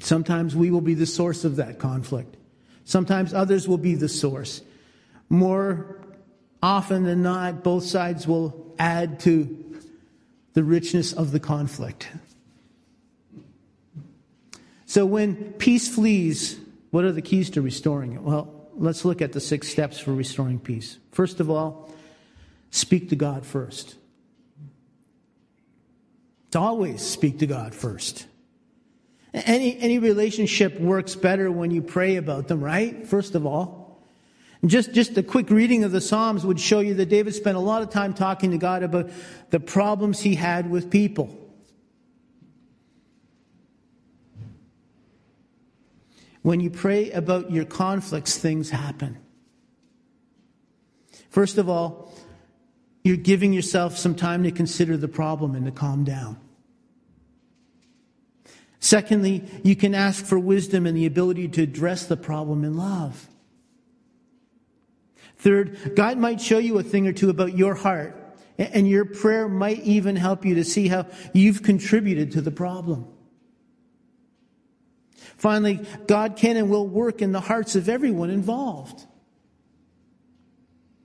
Sometimes 0.00 0.56
we 0.56 0.70
will 0.70 0.80
be 0.80 0.94
the 0.94 1.06
source 1.06 1.44
of 1.44 1.56
that 1.56 1.78
conflict. 1.78 2.36
Sometimes 2.84 3.32
others 3.32 3.68
will 3.68 3.78
be 3.78 3.94
the 3.94 4.08
source. 4.08 4.62
More 5.28 6.00
often 6.62 7.04
than 7.04 7.22
not, 7.22 7.62
both 7.62 7.84
sides 7.84 8.26
will 8.26 8.74
add 8.78 9.20
to 9.20 9.80
the 10.54 10.64
richness 10.64 11.12
of 11.12 11.32
the 11.32 11.40
conflict. 11.40 12.08
So 14.92 15.06
when 15.06 15.54
peace 15.54 15.88
flees, 15.88 16.60
what 16.90 17.04
are 17.04 17.12
the 17.12 17.22
keys 17.22 17.48
to 17.52 17.62
restoring 17.62 18.12
it? 18.12 18.20
Well, 18.20 18.68
let's 18.74 19.06
look 19.06 19.22
at 19.22 19.32
the 19.32 19.40
six 19.40 19.68
steps 19.68 19.98
for 19.98 20.12
restoring 20.12 20.58
peace. 20.58 20.98
First 21.12 21.40
of 21.40 21.48
all, 21.48 21.90
speak 22.70 23.08
to 23.08 23.16
God 23.16 23.46
first. 23.46 23.94
To 26.50 26.60
always 26.60 27.00
speak 27.00 27.38
to 27.38 27.46
God 27.46 27.74
first. 27.74 28.26
Any, 29.32 29.78
any 29.78 29.98
relationship 29.98 30.78
works 30.78 31.14
better 31.14 31.50
when 31.50 31.70
you 31.70 31.80
pray 31.80 32.16
about 32.16 32.48
them, 32.48 32.62
right? 32.62 33.06
First 33.06 33.34
of 33.34 33.46
all. 33.46 33.98
just, 34.66 34.92
just 34.92 35.16
a 35.16 35.22
quick 35.22 35.48
reading 35.48 35.84
of 35.84 35.92
the 35.92 36.02
Psalms 36.02 36.44
would 36.44 36.60
show 36.60 36.80
you 36.80 36.92
that 36.96 37.06
David 37.06 37.34
spent 37.34 37.56
a 37.56 37.60
lot 37.60 37.80
of 37.80 37.88
time 37.88 38.12
talking 38.12 38.50
to 38.50 38.58
God 38.58 38.82
about 38.82 39.08
the 39.48 39.58
problems 39.58 40.20
he 40.20 40.34
had 40.34 40.70
with 40.70 40.90
people. 40.90 41.41
When 46.42 46.60
you 46.60 46.70
pray 46.70 47.10
about 47.12 47.50
your 47.50 47.64
conflicts, 47.64 48.36
things 48.36 48.70
happen. 48.70 49.18
First 51.30 51.56
of 51.56 51.68
all, 51.68 52.12
you're 53.04 53.16
giving 53.16 53.52
yourself 53.52 53.96
some 53.96 54.14
time 54.14 54.42
to 54.44 54.50
consider 54.50 54.96
the 54.96 55.08
problem 55.08 55.54
and 55.54 55.64
to 55.66 55.72
calm 55.72 56.04
down. 56.04 56.38
Secondly, 58.80 59.44
you 59.62 59.76
can 59.76 59.94
ask 59.94 60.24
for 60.24 60.38
wisdom 60.38 60.86
and 60.86 60.96
the 60.96 61.06
ability 61.06 61.48
to 61.48 61.62
address 61.62 62.06
the 62.06 62.16
problem 62.16 62.64
in 62.64 62.76
love. 62.76 63.28
Third, 65.36 65.94
God 65.94 66.18
might 66.18 66.40
show 66.40 66.58
you 66.58 66.78
a 66.78 66.82
thing 66.82 67.06
or 67.06 67.12
two 67.12 67.30
about 67.30 67.56
your 67.56 67.74
heart, 67.74 68.16
and 68.58 68.88
your 68.88 69.04
prayer 69.04 69.48
might 69.48 69.80
even 69.80 70.16
help 70.16 70.44
you 70.44 70.56
to 70.56 70.64
see 70.64 70.88
how 70.88 71.06
you've 71.32 71.62
contributed 71.62 72.32
to 72.32 72.40
the 72.40 72.50
problem. 72.50 73.06
Finally, 75.36 75.86
God 76.06 76.36
can 76.36 76.56
and 76.56 76.70
will 76.70 76.86
work 76.86 77.22
in 77.22 77.32
the 77.32 77.40
hearts 77.40 77.76
of 77.76 77.88
everyone 77.88 78.30
involved. 78.30 79.06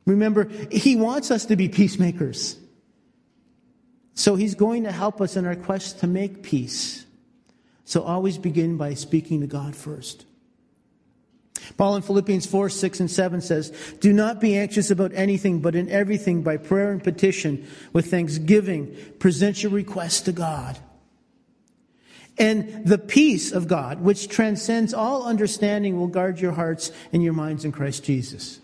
Remember, 0.05 0.49
He 0.71 0.95
wants 0.95 1.31
us 1.31 1.45
to 1.45 1.55
be 1.55 1.69
peacemakers. 1.69 2.57
So 4.13 4.35
He's 4.35 4.55
going 4.55 4.83
to 4.83 4.91
help 4.91 5.21
us 5.21 5.35
in 5.35 5.45
our 5.45 5.55
quest 5.55 5.99
to 5.99 6.07
make 6.07 6.43
peace. 6.43 7.05
So 7.83 8.03
always 8.03 8.37
begin 8.37 8.77
by 8.77 8.95
speaking 8.95 9.41
to 9.41 9.47
God 9.47 9.75
first. 9.75 10.25
Paul 11.75 11.97
in 11.97 12.01
Philippians 12.01 12.45
4, 12.45 12.69
6, 12.69 12.99
and 13.01 13.11
7 13.11 13.41
says, 13.41 13.71
Do 13.99 14.13
not 14.13 14.39
be 14.39 14.57
anxious 14.57 14.91
about 14.91 15.11
anything, 15.13 15.59
but 15.59 15.75
in 15.75 15.89
everything, 15.89 16.41
by 16.41 16.57
prayer 16.57 16.91
and 16.91 17.03
petition, 17.03 17.67
with 17.93 18.09
thanksgiving, 18.09 18.95
present 19.19 19.63
your 19.63 19.71
requests 19.71 20.21
to 20.21 20.31
God. 20.31 20.79
And 22.39 22.85
the 22.85 22.99
peace 22.99 23.51
of 23.51 23.67
God, 23.67 24.01
which 24.01 24.27
transcends 24.27 24.93
all 24.93 25.25
understanding, 25.25 25.97
will 25.97 26.07
guard 26.07 26.39
your 26.39 26.51
hearts 26.51 26.91
and 27.11 27.23
your 27.23 27.33
minds 27.33 27.65
in 27.65 27.71
Christ 27.71 28.03
Jesus. 28.03 28.59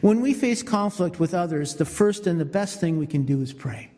When 0.00 0.20
we 0.20 0.34
face 0.34 0.62
conflict 0.62 1.20
with 1.20 1.34
others, 1.34 1.76
the 1.76 1.84
first 1.84 2.26
and 2.26 2.40
the 2.40 2.44
best 2.44 2.80
thing 2.80 2.98
we 2.98 3.06
can 3.06 3.24
do 3.24 3.40
is 3.40 3.52
pray. 3.52 3.90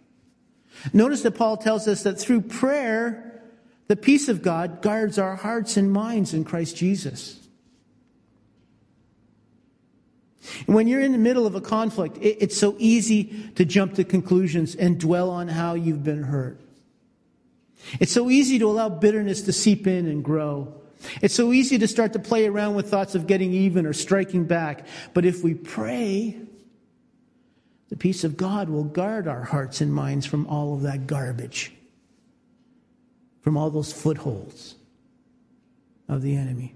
Notice 0.93 1.23
that 1.23 1.33
Paul 1.33 1.57
tells 1.57 1.89
us 1.89 2.03
that 2.03 2.19
through 2.19 2.43
prayer, 2.43 3.43
the 3.87 3.97
peace 3.97 4.29
of 4.29 4.43
God 4.43 4.83
guards 4.83 5.19
our 5.19 5.37
hearts 5.37 5.77
and 5.77 5.93
minds 5.93 6.35
in 6.35 6.45
Christ 6.45 6.77
Jesus. 6.77 7.41
When 10.67 10.89
you're 10.89 11.01
in 11.01 11.13
the 11.13 11.19
middle 11.19 11.47
of 11.47 11.55
a 11.55 11.61
conflict, 11.61 12.19
it's 12.21 12.57
so 12.57 12.77
easy 12.79 13.51
to 13.55 13.65
jump 13.65 13.95
to 13.95 14.05
conclusions 14.05 14.75
and 14.75 15.01
dwell 15.01 15.31
on 15.31 15.49
how 15.49 15.75
you've 15.75 16.05
been 16.05 16.25
hurt. 16.25 16.61
It's 18.01 18.13
so 18.13 18.31
easy 18.31 18.59
to 18.59 18.67
allow 18.69 18.89
bitterness 18.89 19.43
to 19.43 19.53
seep 19.53 19.87
in 19.87 20.07
and 20.07 20.25
grow. 20.25 20.75
It's 21.21 21.35
so 21.35 21.53
easy 21.53 21.79
to 21.79 21.89
start 21.89 22.13
to 22.15 22.19
play 22.19 22.47
around 22.47 22.75
with 22.75 22.89
thoughts 22.89 23.15
of 23.15 23.27
getting 23.27 23.53
even 23.53 23.87
or 23.87 23.93
striking 23.93 24.45
back. 24.45 24.87
But 25.13 25.25
if 25.25 25.45
we 25.45 25.55
pray, 25.55 26.41
the 27.89 27.97
peace 27.97 28.25
of 28.25 28.37
God 28.37 28.69
will 28.69 28.85
guard 28.85 29.29
our 29.29 29.43
hearts 29.43 29.81
and 29.81 29.93
minds 29.93 30.27
from 30.27 30.47
all 30.47 30.75
of 30.75 30.83
that 30.83 31.07
garbage, 31.07 31.73
from 33.43 33.57
all 33.57 33.71
those 33.71 33.93
footholds 33.93 34.77
of 36.09 36.23
the 36.23 36.37
enemy. 36.37 36.75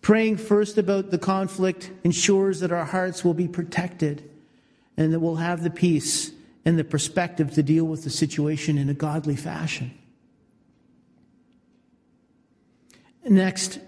Praying 0.00 0.38
first 0.38 0.78
about 0.78 1.10
the 1.10 1.18
conflict 1.18 1.90
ensures 2.02 2.60
that 2.60 2.72
our 2.72 2.84
hearts 2.84 3.24
will 3.24 3.34
be 3.34 3.48
protected 3.48 4.28
and 4.96 5.12
that 5.12 5.20
we'll 5.20 5.36
have 5.36 5.62
the 5.62 5.70
peace 5.70 6.32
and 6.68 6.78
the 6.78 6.84
perspective 6.84 7.50
to 7.54 7.62
deal 7.62 7.86
with 7.86 8.04
the 8.04 8.10
situation 8.10 8.76
in 8.76 8.90
a 8.90 8.94
godly 8.94 9.36
fashion. 9.36 9.90
Next, 13.24 13.78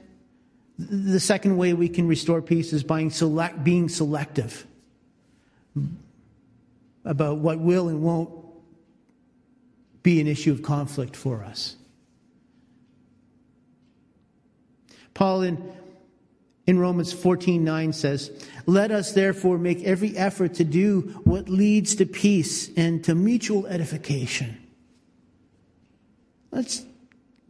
the 0.79 1.21
second 1.21 1.59
way 1.59 1.75
we 1.75 1.91
can 1.91 2.09
restore 2.09 2.41
peace 2.41 2.73
is 2.73 2.83
by 2.83 3.07
select, 3.09 3.63
being 3.63 3.91
selective 3.91 4.67
about 7.05 7.37
what 7.37 7.61
will 7.61 7.91
and 7.91 8.01
won't 8.01 8.31
be 10.03 10.19
an 10.19 10.27
issue 10.27 10.51
of 10.51 10.63
conflict 10.63 11.15
for 11.15 11.45
us. 11.45 11.77
Paul 15.13 15.43
in 15.43 15.71
in 16.67 16.79
Romans 16.79 17.13
14 17.13 17.65
9 17.65 17.93
says, 17.93 18.31
Let 18.67 18.91
us 18.91 19.13
therefore 19.13 19.59
make 19.59 19.83
every 19.85 20.17
effort 20.17 20.55
to 20.55 20.65
do 20.65 21.21
what 21.25 21.49
leads 21.49 21.95
to 21.97 22.07
peace 22.07 22.71
and 22.77 23.03
to 23.05 23.15
mutual 23.15 23.67
edification. 23.67 24.57
Let's 26.51 26.85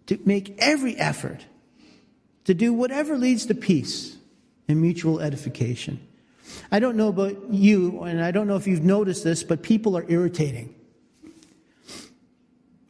to 0.07 0.19
make 0.25 0.57
every 0.59 0.97
effort 0.97 1.45
to 2.45 2.55
do 2.55 2.73
whatever 2.73 3.17
leads 3.17 3.47
to 3.47 3.55
peace 3.55 4.17
and 4.69 4.81
mutual 4.81 5.21
edification. 5.21 6.01
I 6.73 6.81
don't 6.81 6.97
know 6.97 7.09
about 7.09 7.53
you, 7.53 8.03
and 8.03 8.23
I 8.23 8.31
don't 8.31 8.49
know 8.49 8.57
if 8.57 8.67
you've 8.67 8.83
noticed 8.83 9.23
this, 9.23 9.45
but 9.45 9.63
people 9.63 9.97
are 9.97 10.05
irritating. 10.09 10.75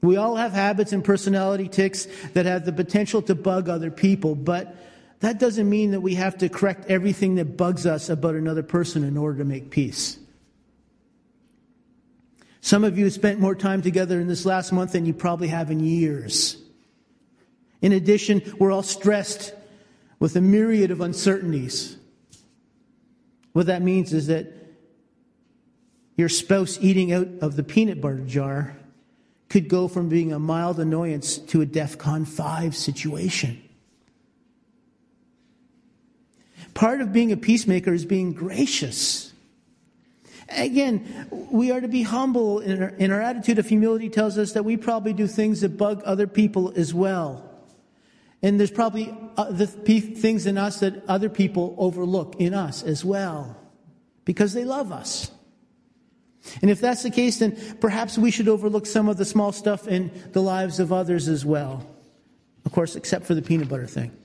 We 0.02 0.16
all 0.16 0.36
have 0.36 0.52
habits 0.52 0.92
and 0.92 1.04
personality 1.04 1.68
ticks 1.68 2.06
that 2.32 2.46
have 2.46 2.64
the 2.64 2.72
potential 2.72 3.20
to 3.22 3.34
bug 3.34 3.68
other 3.68 3.90
people, 3.90 4.34
but 4.34 4.74
that 5.20 5.38
doesn't 5.38 5.68
mean 5.68 5.90
that 5.92 6.00
we 6.00 6.14
have 6.14 6.38
to 6.38 6.48
correct 6.48 6.90
everything 6.90 7.36
that 7.36 7.56
bugs 7.56 7.86
us 7.86 8.08
about 8.08 8.34
another 8.34 8.62
person 8.62 9.04
in 9.04 9.16
order 9.16 9.38
to 9.38 9.44
make 9.44 9.70
peace. 9.70 10.18
Some 12.62 12.84
of 12.84 12.98
you 12.98 13.04
have 13.04 13.12
spent 13.12 13.40
more 13.40 13.54
time 13.54 13.82
together 13.82 14.20
in 14.20 14.28
this 14.28 14.44
last 14.44 14.72
month 14.72 14.92
than 14.92 15.06
you 15.06 15.14
probably 15.14 15.48
have 15.48 15.70
in 15.70 15.80
years. 15.80 16.56
In 17.80 17.92
addition, 17.92 18.42
we're 18.58 18.72
all 18.72 18.82
stressed 18.82 19.54
with 20.18 20.36
a 20.36 20.40
myriad 20.40 20.90
of 20.90 21.00
uncertainties. 21.00 21.96
What 23.52 23.66
that 23.66 23.82
means 23.82 24.12
is 24.12 24.26
that 24.26 24.52
your 26.16 26.28
spouse 26.28 26.78
eating 26.80 27.12
out 27.12 27.28
of 27.40 27.56
the 27.56 27.62
peanut 27.62 28.00
butter 28.00 28.20
jar 28.20 28.76
could 29.48 29.68
go 29.68 29.88
from 29.88 30.08
being 30.08 30.32
a 30.32 30.38
mild 30.38 30.78
annoyance 30.78 31.38
to 31.38 31.62
a 31.62 31.66
DEFCON 31.66 32.26
5 32.26 32.76
situation. 32.76 33.62
Part 36.80 37.02
of 37.02 37.12
being 37.12 37.30
a 37.30 37.36
peacemaker 37.36 37.92
is 37.92 38.06
being 38.06 38.32
gracious. 38.32 39.34
Again, 40.48 41.28
we 41.50 41.70
are 41.72 41.80
to 41.82 41.88
be 41.88 42.02
humble, 42.02 42.60
and 42.60 42.82
our, 42.82 43.16
our 43.16 43.20
attitude 43.20 43.58
of 43.58 43.68
humility 43.68 44.08
tells 44.08 44.38
us 44.38 44.52
that 44.52 44.64
we 44.64 44.78
probably 44.78 45.12
do 45.12 45.26
things 45.26 45.60
that 45.60 45.76
bug 45.76 46.00
other 46.06 46.26
people 46.26 46.72
as 46.76 46.94
well. 46.94 47.44
And 48.40 48.58
there's 48.58 48.70
probably 48.70 49.14
uh, 49.36 49.50
the 49.50 49.66
things 49.66 50.46
in 50.46 50.56
us 50.56 50.80
that 50.80 51.06
other 51.06 51.28
people 51.28 51.74
overlook 51.76 52.36
in 52.38 52.54
us 52.54 52.82
as 52.82 53.04
well 53.04 53.58
because 54.24 54.54
they 54.54 54.64
love 54.64 54.90
us. 54.90 55.30
And 56.62 56.70
if 56.70 56.80
that's 56.80 57.02
the 57.02 57.10
case, 57.10 57.40
then 57.40 57.58
perhaps 57.82 58.16
we 58.16 58.30
should 58.30 58.48
overlook 58.48 58.86
some 58.86 59.06
of 59.06 59.18
the 59.18 59.26
small 59.26 59.52
stuff 59.52 59.86
in 59.86 60.10
the 60.32 60.40
lives 60.40 60.80
of 60.80 60.94
others 60.94 61.28
as 61.28 61.44
well. 61.44 61.86
Of 62.64 62.72
course, 62.72 62.96
except 62.96 63.26
for 63.26 63.34
the 63.34 63.42
peanut 63.42 63.68
butter 63.68 63.86
thing. 63.86 64.16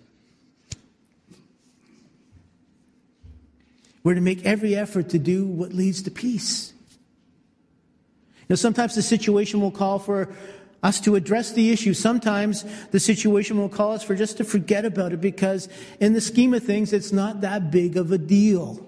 We're 4.06 4.14
to 4.14 4.22
make 4.22 4.46
every 4.46 4.76
effort 4.76 5.10
to 5.10 5.20
do 5.20 5.48
what 5.48 5.74
leads 5.74 6.04
to 6.04 6.12
peace. 6.12 6.74
You 8.42 8.46
know, 8.50 8.56
sometimes 8.56 8.94
the 8.94 9.02
situation 9.02 9.62
will 9.62 9.72
call 9.72 9.98
for 9.98 10.32
us 10.84 11.02
to 11.02 11.16
address 11.16 11.54
the 11.54 11.72
issue. 11.72 11.96
Sometimes 11.96 12.66
the 12.92 13.00
situation 13.00 13.58
will 13.58 13.68
call 13.68 13.94
us 13.94 14.04
for 14.04 14.14
just 14.14 14.38
to 14.38 14.44
forget 14.44 14.86
about 14.86 15.12
it 15.12 15.22
because 15.22 15.68
in 16.00 16.14
the 16.14 16.22
scheme 16.22 16.54
of 16.54 16.64
things, 16.64 16.94
it's 16.94 17.12
not 17.12 17.42
that 17.42 17.72
big 17.72 17.98
of 17.98 18.12
a 18.12 18.20
deal. 18.20 18.86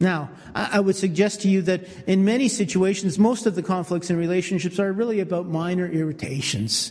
Now, 0.00 0.30
I 0.56 0.80
would 0.80 0.96
suggest 0.96 1.42
to 1.42 1.48
you 1.48 1.62
that 1.62 1.86
in 2.08 2.24
many 2.24 2.48
situations, 2.48 3.20
most 3.20 3.46
of 3.46 3.54
the 3.54 3.62
conflicts 3.62 4.10
in 4.10 4.16
relationships 4.16 4.80
are 4.80 4.92
really 4.92 5.20
about 5.20 5.46
minor 5.46 5.86
irritations. 5.86 6.90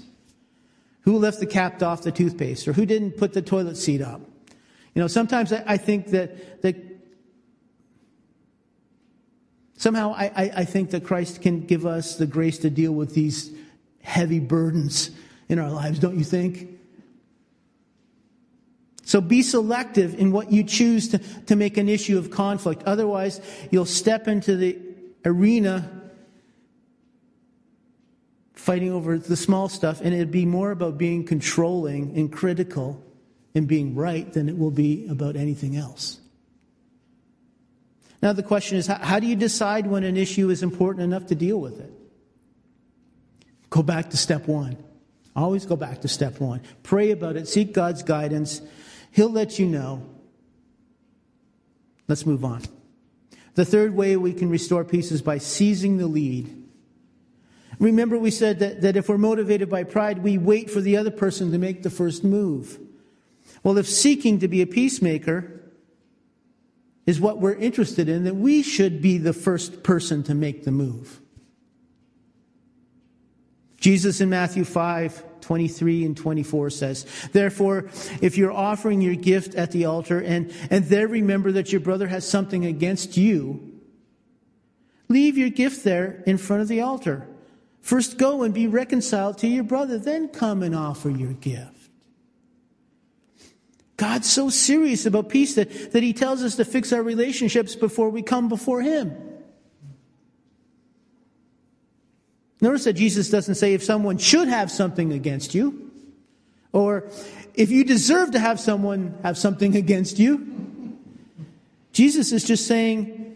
Who 1.02 1.18
left 1.18 1.42
the 1.42 1.46
cap 1.46 1.84
off 1.84 2.04
the 2.04 2.12
toothpaste 2.14 2.70
or 2.70 2.74
who 2.74 2.86
didn't 2.86 3.18
put 3.18 3.34
the 3.34 3.42
toilet 3.42 3.76
seat 3.76 4.02
up? 4.02 4.22
You 4.98 5.04
know, 5.04 5.08
sometimes 5.08 5.54
I 5.54 5.78
think 5.78 6.08
that, 6.08 6.64
that 6.64 6.76
somehow 9.78 10.16
I, 10.18 10.52
I 10.56 10.66
think 10.66 10.90
that 10.90 11.04
Christ 11.04 11.40
can 11.40 11.68
give 11.68 11.86
us 11.86 12.16
the 12.16 12.26
grace 12.26 12.58
to 12.58 12.72
deal 12.72 12.94
with 12.94 13.14
these 13.14 13.52
heavy 14.02 14.40
burdens 14.40 15.12
in 15.50 15.60
our 15.60 15.70
lives, 15.70 16.00
don't 16.00 16.18
you 16.18 16.24
think? 16.24 16.80
So 19.04 19.22
be 19.22 19.44
selective 19.44 20.20
in 20.20 20.32
what 20.32 20.52
you 20.52 20.64
choose 20.64 21.10
to, 21.10 21.20
to 21.46 21.56
make 21.56 21.78
an 21.78 21.90
issue 21.90 22.18
of 22.18 22.32
conflict. 22.32 22.82
Otherwise, 22.88 23.40
you'll 23.70 23.86
step 23.86 24.28
into 24.28 24.56
the 24.56 24.80
arena 25.26 25.92
fighting 28.56 28.92
over 28.92 29.20
the 29.20 29.36
small 29.36 29.70
stuff, 29.70 30.02
and 30.02 30.16
it'd 30.16 30.32
be 30.32 30.48
more 30.48 30.72
about 30.72 30.98
being 30.98 31.24
controlling 31.24 32.18
and 32.18 32.34
critical 32.34 33.04
and 33.58 33.68
being 33.68 33.96
right 33.96 34.32
than 34.32 34.48
it 34.48 34.58
will 34.58 34.72
be 34.72 35.08
about 35.08 35.36
anything 35.36 35.76
else. 35.76 36.20
Now, 38.22 38.34
the 38.34 38.44
question 38.44 38.78
is 38.78 38.88
how, 38.88 39.00
how 39.00 39.20
do 39.20 39.28
you 39.28 39.36
decide 39.36 39.88
when 39.88 40.04
an 40.04 40.16
issue 40.16 40.50
is 40.50 40.64
important 40.64 41.04
enough 41.04 41.28
to 41.28 41.36
deal 41.36 41.60
with 41.60 41.80
it? 41.80 41.92
Go 43.70 43.84
back 43.84 44.12
to 44.12 44.18
step 44.18 44.48
one. 44.48 44.78
Always 45.36 45.66
go 45.66 45.76
back 45.76 46.02
to 46.02 46.08
step 46.08 46.40
one. 46.40 46.62
Pray 46.84 47.12
about 47.12 47.36
it, 47.36 47.48
seek 47.48 47.74
God's 47.74 48.04
guidance, 48.04 48.62
He'll 49.12 49.32
let 49.32 49.58
you 49.58 49.66
know. 49.66 50.08
Let's 52.08 52.26
move 52.26 52.46
on. 52.46 52.62
The 53.56 53.66
third 53.66 53.96
way 53.96 54.16
we 54.18 54.34
can 54.34 54.50
restore 54.50 54.86
peace 54.86 55.12
is 55.12 55.24
by 55.24 55.40
seizing 55.40 55.98
the 55.98 56.06
lead. 56.06 56.54
Remember, 57.80 58.20
we 58.20 58.30
said 58.30 58.60
that, 58.60 58.82
that 58.82 58.96
if 58.96 59.10
we're 59.10 59.18
motivated 59.18 59.70
by 59.70 59.84
pride, 59.84 60.20
we 60.20 60.38
wait 60.38 60.70
for 60.70 60.82
the 60.82 60.98
other 60.98 61.10
person 61.10 61.52
to 61.52 61.58
make 61.58 61.82
the 61.82 61.90
first 61.90 62.24
move. 62.24 62.80
Well, 63.64 63.78
if 63.78 63.88
seeking 63.88 64.40
to 64.40 64.48
be 64.48 64.62
a 64.62 64.68
peacemaker 64.68 65.58
is 67.06 67.20
what 67.20 67.40
we're 67.40 67.56
interested 67.56 68.10
in, 68.10 68.26
then 68.26 68.42
we 68.42 68.62
should 68.62 69.02
be 69.02 69.18
the 69.18 69.34
first 69.34 69.84
person 69.84 70.24
to 70.24 70.36
make 70.36 70.64
the 70.64 70.72
move. 70.72 71.22
Jesus 73.78 74.22
in 74.22 74.30
Matthew 74.30 74.66
5 74.66 75.24
23 75.40 76.04
and 76.04 76.18
24 76.18 76.70
says, 76.70 77.06
Therefore, 77.32 77.90
if 78.22 78.38
you're 78.38 78.52
offering 78.52 79.00
your 79.00 79.16
gift 79.16 79.56
at 79.56 79.72
the 79.72 79.86
altar 79.86 80.20
and, 80.20 80.52
and 80.70 80.84
there 80.86 81.08
remember 81.08 81.54
that 81.54 81.72
your 81.72 81.80
brother 81.80 82.08
has 82.08 82.28
something 82.28 82.66
against 82.66 83.16
you, 83.16 83.80
leave 85.08 85.38
your 85.38 85.50
gift 85.50 85.86
there 85.86 86.22
in 86.28 86.38
front 86.38 86.64
of 86.64 86.68
the 86.68 86.82
altar. 86.82 87.30
First 87.80 88.18
go 88.18 88.44
and 88.44 88.54
be 88.54 88.68
reconciled 88.68 89.38
to 89.38 89.48
your 89.48 89.64
brother, 89.64 89.98
then 89.98 90.28
come 90.28 90.62
and 90.64 90.76
offer 90.76 91.10
your 91.10 91.32
gift. 91.32 91.77
God's 93.98 94.32
so 94.32 94.50
serious 94.50 95.08
about 95.08 95.30
peace 95.30 95.56
that, 95.56 95.92
that 95.92 96.04
he 96.04 96.14
tells 96.14 96.44
us 96.44 96.56
to 96.58 96.66
fix 96.66 96.94
our 96.94 97.02
relationships 97.02 97.76
before 97.76 98.10
we 98.10 98.22
come 98.22 98.48
before 98.48 98.82
him. 98.82 99.16
Notice 102.62 102.86
that 102.86 102.94
Jesus 102.94 103.30
doesn't 103.30 103.56
say 103.56 103.74
if 103.74 103.84
someone 103.84 104.18
should 104.18 104.48
have 104.48 104.72
something 104.72 105.14
against 105.14 105.54
you, 105.54 105.92
or 106.72 107.10
if 107.54 107.72
you 107.72 107.84
deserve 107.84 108.32
to 108.32 108.40
have 108.40 108.60
someone 108.60 109.18
have 109.24 109.38
something 109.38 109.76
against 109.76 110.20
you. 110.20 110.96
Jesus 111.92 112.32
is 112.32 112.44
just 112.44 112.68
saying, 112.68 113.36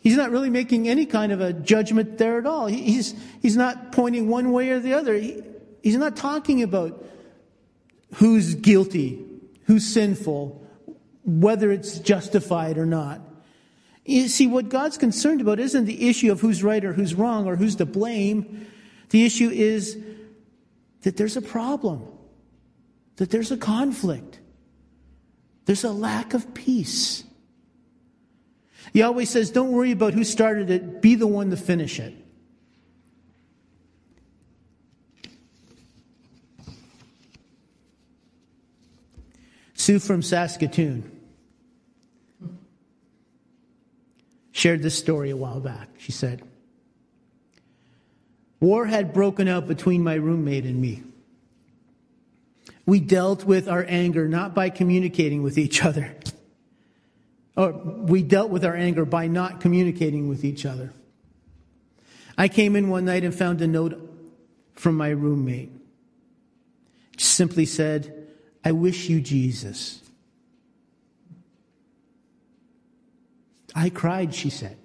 he's 0.00 0.16
not 0.16 0.30
really 0.30 0.50
making 0.50 0.88
any 0.88 1.06
kind 1.06 1.32
of 1.32 1.40
a 1.40 1.52
judgment 1.52 2.18
there 2.18 2.38
at 2.38 2.46
all. 2.46 2.66
He's, 2.66 3.14
he's 3.42 3.56
not 3.56 3.90
pointing 3.90 4.28
one 4.28 4.52
way 4.52 4.70
or 4.70 4.78
the 4.78 4.94
other. 4.94 5.14
He, 5.14 5.42
he's 5.82 5.96
not 5.96 6.16
talking 6.16 6.62
about 6.62 7.04
who's 8.14 8.54
guilty, 8.54 9.24
who's 9.70 9.86
sinful, 9.86 10.60
whether 11.24 11.70
it's 11.70 12.00
justified 12.00 12.76
or 12.76 12.84
not. 12.84 13.20
You 14.04 14.26
see, 14.26 14.48
what 14.48 14.68
God's 14.68 14.98
concerned 14.98 15.40
about 15.40 15.60
isn't 15.60 15.84
the 15.84 16.08
issue 16.08 16.32
of 16.32 16.40
who's 16.40 16.64
right 16.64 16.84
or 16.84 16.92
who's 16.92 17.14
wrong 17.14 17.46
or 17.46 17.54
who's 17.54 17.76
to 17.76 17.86
blame. 17.86 18.66
The 19.10 19.24
issue 19.24 19.48
is 19.48 19.96
that 21.02 21.16
there's 21.16 21.36
a 21.36 21.40
problem, 21.40 22.04
that 23.14 23.30
there's 23.30 23.52
a 23.52 23.56
conflict, 23.56 24.40
there's 25.66 25.84
a 25.84 25.92
lack 25.92 26.34
of 26.34 26.52
peace. 26.52 27.22
Yahweh 28.92 29.24
says, 29.24 29.52
don't 29.52 29.70
worry 29.70 29.92
about 29.92 30.14
who 30.14 30.24
started 30.24 30.68
it, 30.68 31.00
be 31.00 31.14
the 31.14 31.28
one 31.28 31.50
to 31.50 31.56
finish 31.56 32.00
it. 32.00 32.12
Sue 39.90 39.98
from 39.98 40.22
Saskatoon 40.22 41.10
shared 44.52 44.84
this 44.84 44.96
story 44.96 45.30
a 45.30 45.36
while 45.36 45.58
back. 45.58 45.88
She 45.98 46.12
said, 46.12 46.44
War 48.60 48.86
had 48.86 49.12
broken 49.12 49.48
out 49.48 49.66
between 49.66 50.04
my 50.04 50.14
roommate 50.14 50.64
and 50.64 50.80
me. 50.80 51.02
We 52.86 53.00
dealt 53.00 53.44
with 53.44 53.68
our 53.68 53.84
anger 53.88 54.28
not 54.28 54.54
by 54.54 54.70
communicating 54.70 55.42
with 55.42 55.58
each 55.58 55.84
other, 55.84 56.14
or 57.56 57.72
we 57.72 58.22
dealt 58.22 58.50
with 58.50 58.64
our 58.64 58.76
anger 58.76 59.04
by 59.04 59.26
not 59.26 59.60
communicating 59.60 60.28
with 60.28 60.44
each 60.44 60.64
other. 60.64 60.92
I 62.38 62.46
came 62.46 62.76
in 62.76 62.90
one 62.90 63.06
night 63.06 63.24
and 63.24 63.34
found 63.34 63.60
a 63.60 63.66
note 63.66 63.98
from 64.76 64.96
my 64.96 65.08
roommate. 65.08 65.72
It 67.14 67.20
simply 67.20 67.66
said, 67.66 68.19
I 68.64 68.72
wish 68.72 69.08
you 69.08 69.20
Jesus. 69.20 70.00
I 73.74 73.90
cried, 73.90 74.34
she 74.34 74.50
said. 74.50 74.76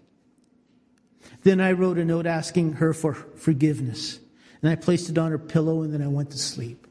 Then 1.43 1.59
I 1.59 1.73
wrote 1.73 1.97
a 1.97 2.05
note 2.05 2.25
asking 2.25 2.73
her 2.73 2.93
for 2.93 3.13
forgiveness. 3.13 4.19
And 4.61 4.71
I 4.71 4.75
placed 4.75 5.09
it 5.09 5.17
on 5.17 5.31
her 5.31 5.37
pillow 5.37 5.83
and 5.83 5.93
then 5.93 6.01
I 6.01 6.07
went 6.07 6.31
to 6.31 6.37
sleep. 6.37 6.87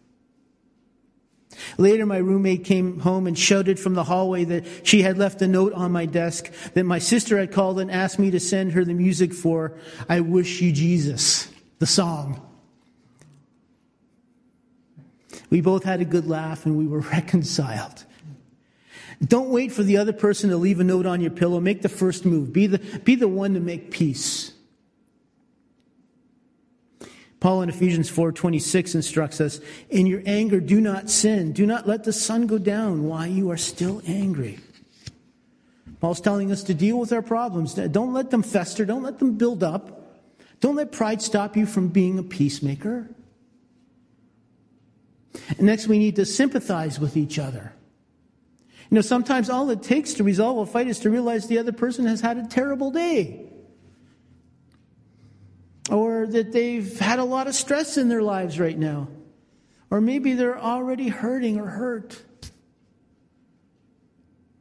Later, 1.78 2.04
my 2.04 2.16
roommate 2.18 2.64
came 2.64 3.00
home 3.00 3.26
and 3.26 3.38
shouted 3.38 3.78
from 3.78 3.94
the 3.94 4.04
hallway 4.04 4.44
that 4.44 4.64
she 4.86 5.02
had 5.02 5.18
left 5.18 5.40
a 5.42 5.48
note 5.48 5.72
on 5.72 5.92
my 5.92 6.06
desk 6.06 6.52
that 6.74 6.84
my 6.84 6.98
sister 6.98 7.38
had 7.38 7.52
called 7.52 7.78
and 7.78 7.90
asked 7.90 8.18
me 8.18 8.30
to 8.32 8.40
send 8.40 8.72
her 8.72 8.84
the 8.84 8.94
music 8.94 9.32
for 9.32 9.76
I 10.08 10.20
Wish 10.20 10.60
You 10.60 10.72
Jesus, 10.72 11.48
the 11.78 11.86
song. 11.86 12.44
We 15.50 15.60
both 15.60 15.84
had 15.84 16.00
a 16.00 16.04
good 16.04 16.26
laugh 16.26 16.66
and 16.66 16.76
we 16.76 16.86
were 16.86 17.00
reconciled. 17.12 18.04
Don't 19.24 19.50
wait 19.50 19.72
for 19.72 19.82
the 19.82 19.96
other 19.96 20.12
person 20.12 20.50
to 20.50 20.56
leave 20.56 20.80
a 20.80 20.84
note 20.84 21.06
on 21.06 21.20
your 21.20 21.30
pillow. 21.30 21.60
Make 21.60 21.82
the 21.82 21.88
first 21.88 22.24
move. 22.24 22.52
Be 22.52 22.66
the, 22.66 22.78
be 22.78 23.14
the 23.14 23.28
one 23.28 23.54
to 23.54 23.60
make 23.60 23.90
peace. 23.90 24.52
Paul 27.44 27.60
in 27.60 27.68
Ephesians 27.68 28.10
4:26 28.10 28.94
instructs 28.94 29.38
us, 29.38 29.60
"In 29.90 30.06
your 30.06 30.22
anger 30.24 30.60
do 30.60 30.80
not 30.80 31.10
sin. 31.10 31.52
Do 31.52 31.66
not 31.66 31.86
let 31.86 32.04
the 32.04 32.12
sun 32.12 32.46
go 32.46 32.56
down 32.56 33.04
while 33.04 33.26
you 33.26 33.50
are 33.50 33.58
still 33.58 34.00
angry." 34.06 34.60
Paul's 36.00 36.22
telling 36.22 36.50
us 36.50 36.62
to 36.62 36.72
deal 36.72 36.98
with 36.98 37.12
our 37.12 37.20
problems. 37.20 37.74
Don't 37.74 38.14
let 38.14 38.30
them 38.30 38.42
fester, 38.42 38.86
don't 38.86 39.02
let 39.02 39.18
them 39.18 39.36
build 39.36 39.62
up. 39.62 40.22
Don't 40.60 40.76
let 40.76 40.90
pride 40.90 41.20
stop 41.20 41.54
you 41.54 41.66
from 41.66 41.88
being 41.88 42.18
a 42.18 42.22
peacemaker. 42.22 43.10
And 45.58 45.62
next 45.62 45.88
we 45.88 45.98
need 45.98 46.16
to 46.16 46.26
sympathize 46.26 46.98
with 47.00 47.16
each 47.16 47.38
other. 47.38 47.72
You 48.90 48.96
know, 48.96 49.00
sometimes 49.00 49.50
all 49.50 49.70
it 49.70 49.82
takes 49.82 50.14
to 50.14 50.24
resolve 50.24 50.58
a 50.58 50.70
fight 50.70 50.88
is 50.88 51.00
to 51.00 51.10
realize 51.10 51.46
the 51.46 51.58
other 51.58 51.72
person 51.72 52.06
has 52.06 52.20
had 52.20 52.36
a 52.36 52.46
terrible 52.46 52.90
day. 52.90 53.46
Or 55.90 56.26
that 56.26 56.52
they've 56.52 56.98
had 56.98 57.18
a 57.18 57.24
lot 57.24 57.46
of 57.46 57.54
stress 57.54 57.98
in 57.98 58.08
their 58.08 58.22
lives 58.22 58.60
right 58.60 58.78
now. 58.78 59.08
Or 59.90 60.00
maybe 60.00 60.34
they're 60.34 60.58
already 60.58 61.08
hurting 61.08 61.60
or 61.60 61.66
hurt. 61.66 62.22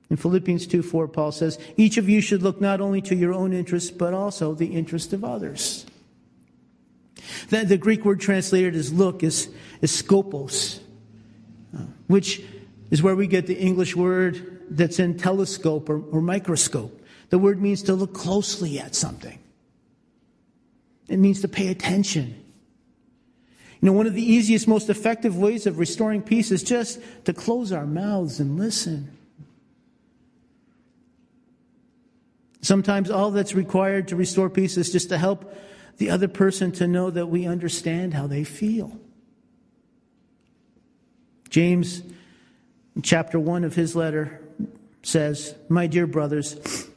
In 0.10 0.18
Philippians 0.18 0.68
2 0.68 0.84
4, 0.84 1.08
Paul 1.08 1.32
says, 1.32 1.58
Each 1.78 1.98
of 1.98 2.08
you 2.08 2.22
should 2.22 2.44
look 2.44 2.62
not 2.62 2.82
only 2.82 3.02
to 3.02 3.16
your 3.16 3.34
own 3.34 3.54
interests, 3.54 3.90
but 3.90 4.14
also 4.14 4.54
the 4.54 4.68
interest 4.68 5.14
of 5.14 5.24
others. 5.24 5.86
The, 7.50 7.66
the 7.66 7.78
Greek 7.78 8.06
word 8.06 8.20
translated 8.20 8.76
as 8.76 8.94
look 8.94 9.24
is, 9.24 9.50
is 9.82 9.92
skopos, 9.92 10.80
uh, 11.76 11.82
which 12.08 12.42
is 12.92 13.02
where 13.02 13.16
we 13.16 13.28
get 13.28 13.48
the 13.48 13.58
English 13.58 13.96
word 13.96 14.62
that's 14.70 15.00
in 15.00 15.18
telescope 15.18 15.90
or, 15.90 16.02
or 16.12 16.22
microscope. 16.22 17.02
The 17.30 17.40
word 17.40 17.62
means 17.62 17.84
to 17.84 17.94
look 17.94 18.14
closely 18.14 18.80
at 18.80 18.96
something. 18.96 19.40
It 21.08 21.18
means 21.18 21.42
to 21.42 21.48
pay 21.48 21.68
attention. 21.68 22.40
You 23.82 23.88
know, 23.88 23.94
one 23.94 24.08
of 24.08 24.14
the 24.14 24.24
easiest, 24.24 24.68
most 24.68 24.90
effective 24.90 25.38
ways 25.38 25.66
of 25.66 25.78
restoring 25.78 26.22
peace 26.22 26.52
is 26.52 26.64
just 26.64 27.00
to 27.26 27.34
close 27.34 27.72
our 27.72 27.86
mouths 27.86 28.40
and 28.40 28.58
listen. 28.58 29.12
Sometimes 32.62 33.12
all 33.12 33.32
that's 33.32 33.54
required 33.54 34.08
to 34.08 34.16
restore 34.16 34.50
peace 34.50 34.78
is 34.78 34.90
just 34.90 35.10
to 35.10 35.18
help 35.18 35.54
the 35.98 36.10
other 36.10 36.28
person 36.28 36.72
to 36.74 36.88
know 36.88 37.10
that 37.10 37.28
we 37.28 37.46
understand 37.46 38.14
how 38.14 38.28
they 38.28 38.44
feel. 38.44 39.00
James 41.50 42.02
chapter 43.02 43.40
1 43.40 43.64
of 43.64 43.76
his 43.76 43.96
letter 43.96 44.42
says, 45.04 45.56
My 45.70 45.88
dear 45.88 46.08
brothers, 46.08 46.88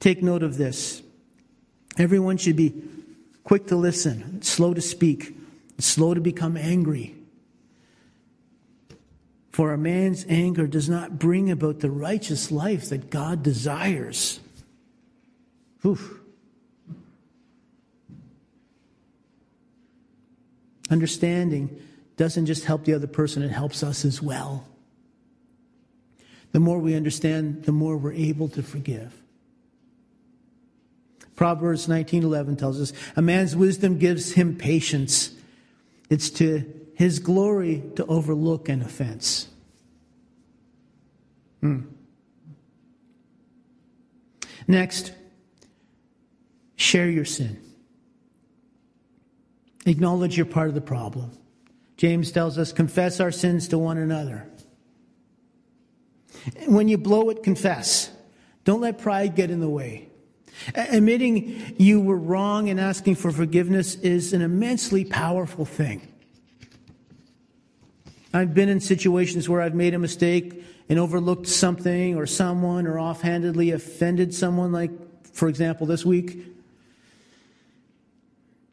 take 0.00 0.22
note 0.22 0.42
of 0.42 0.56
this. 0.56 1.02
Everyone 1.98 2.36
should 2.36 2.56
be 2.56 2.82
quick 3.44 3.66
to 3.68 3.76
listen, 3.76 4.42
slow 4.42 4.74
to 4.74 4.80
speak, 4.80 5.36
slow 5.78 6.14
to 6.14 6.20
become 6.20 6.56
angry. 6.56 7.14
For 9.50 9.72
a 9.72 9.78
man's 9.78 10.26
anger 10.28 10.66
does 10.66 10.88
not 10.88 11.18
bring 11.18 11.50
about 11.50 11.78
the 11.78 11.90
righteous 11.90 12.50
life 12.50 12.88
that 12.88 13.10
God 13.10 13.42
desires. 13.44 14.40
Oof. 15.86 16.20
Understanding 20.90 21.80
doesn't 22.16 22.46
just 22.46 22.64
help 22.64 22.84
the 22.84 22.94
other 22.94 23.06
person, 23.06 23.42
it 23.42 23.50
helps 23.50 23.82
us 23.82 24.04
as 24.04 24.22
well. 24.22 24.66
The 26.52 26.60
more 26.60 26.78
we 26.78 26.94
understand, 26.94 27.64
the 27.64 27.72
more 27.72 27.96
we're 27.96 28.12
able 28.12 28.48
to 28.50 28.62
forgive. 28.62 29.20
Proverbs 31.34 31.88
19:11 31.88 32.56
tells 32.56 32.80
us, 32.80 32.92
"A 33.16 33.22
man's 33.22 33.56
wisdom 33.56 33.98
gives 33.98 34.32
him 34.32 34.56
patience. 34.56 35.32
It's 36.08 36.30
to 36.30 36.64
his 36.94 37.18
glory 37.18 37.82
to 37.96 38.06
overlook 38.06 38.68
an 38.68 38.82
offense." 38.82 39.48
Hmm. 41.60 41.80
Next, 44.68 45.12
share 46.76 47.10
your 47.10 47.24
sin. 47.24 47.58
Acknowledge 49.86 50.36
you're 50.36 50.46
part 50.46 50.68
of 50.68 50.74
the 50.74 50.80
problem. 50.80 51.30
James 51.96 52.32
tells 52.32 52.58
us, 52.58 52.72
confess 52.72 53.20
our 53.20 53.30
sins 53.30 53.68
to 53.68 53.78
one 53.78 53.98
another. 53.98 54.46
When 56.66 56.88
you 56.88 56.98
blow 56.98 57.30
it, 57.30 57.42
confess. 57.42 58.10
Don't 58.64 58.80
let 58.80 58.98
pride 58.98 59.34
get 59.34 59.50
in 59.50 59.60
the 59.60 59.68
way. 59.68 60.08
Admitting 60.74 61.74
you 61.78 62.00
were 62.00 62.16
wrong 62.16 62.68
and 62.68 62.80
asking 62.80 63.16
for 63.16 63.30
forgiveness 63.30 63.96
is 63.96 64.32
an 64.32 64.42
immensely 64.42 65.04
powerful 65.04 65.64
thing. 65.64 66.08
I've 68.32 68.54
been 68.54 68.68
in 68.68 68.80
situations 68.80 69.48
where 69.48 69.60
I've 69.60 69.74
made 69.74 69.94
a 69.94 69.98
mistake 69.98 70.64
and 70.88 70.98
overlooked 70.98 71.46
something 71.46 72.16
or 72.16 72.26
someone 72.26 72.86
or 72.86 72.98
offhandedly 72.98 73.70
offended 73.70 74.34
someone, 74.34 74.72
like, 74.72 74.90
for 75.32 75.48
example, 75.48 75.86
this 75.86 76.04
week. 76.04 76.44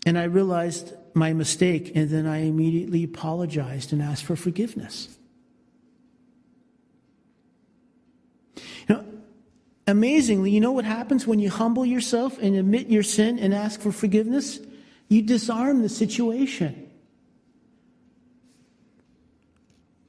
And 0.06 0.18
I 0.18 0.24
realized 0.24 0.94
my 1.14 1.34
mistake, 1.34 1.92
and 1.96 2.10
then 2.10 2.26
I 2.26 2.40
immediately 2.40 3.04
apologized 3.04 3.94
and 3.94 4.02
asked 4.02 4.24
for 4.24 4.36
forgiveness. 4.36 5.18
Amazingly, 9.88 10.52
you 10.52 10.62
know 10.62 10.72
what 10.72 10.86
happens 10.86 11.28
when 11.28 11.40
you 11.40 11.50
humble 11.50 11.86
yourself 11.86 12.38
and 12.38 12.56
admit 12.56 12.88
your 12.88 13.04
sin 13.04 13.38
and 13.40 13.54
ask 13.54 13.82
for 13.82 13.92
forgiveness? 13.92 14.60
You 15.10 15.22
disarm 15.22 15.82
the 15.82 15.90
situation. 15.90 16.90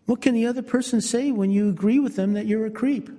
What 0.06 0.20
can 0.20 0.34
the 0.34 0.46
other 0.46 0.62
person 0.62 1.00
say 1.00 1.32
when 1.32 1.50
you 1.50 1.68
agree 1.68 1.98
with 1.98 2.14
them 2.14 2.34
that 2.34 2.46
you're 2.46 2.66
a 2.66 2.70
creep? 2.70 3.10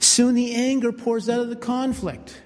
Soon 0.00 0.34
the 0.34 0.54
anger 0.54 0.92
pours 0.92 1.28
out 1.28 1.40
of 1.40 1.48
the 1.48 1.54
conflict. 1.54 2.40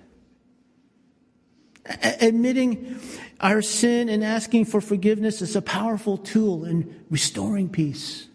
Admitting 1.86 2.98
our 3.40 3.60
sin 3.60 4.08
and 4.08 4.24
asking 4.24 4.64
for 4.64 4.80
forgiveness 4.80 5.42
is 5.42 5.54
a 5.54 5.62
powerful 5.62 6.16
tool 6.16 6.64
in 6.64 7.04
restoring 7.10 7.68
peace. 7.68 8.26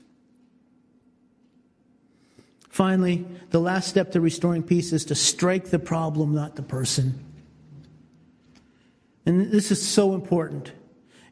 Finally, 2.70 3.26
the 3.50 3.60
last 3.60 3.88
step 3.88 4.12
to 4.12 4.22
restoring 4.22 4.64
peace 4.64 4.94
is 4.94 5.06
to 5.06 5.16
strike 5.16 5.66
the 5.66 5.80
problem, 5.80 6.34
not 6.34 6.56
the 6.56 6.62
person. 6.62 7.26
And 9.26 9.52
this 9.52 9.72
is 9.72 9.86
so 9.86 10.14
important. 10.14 10.72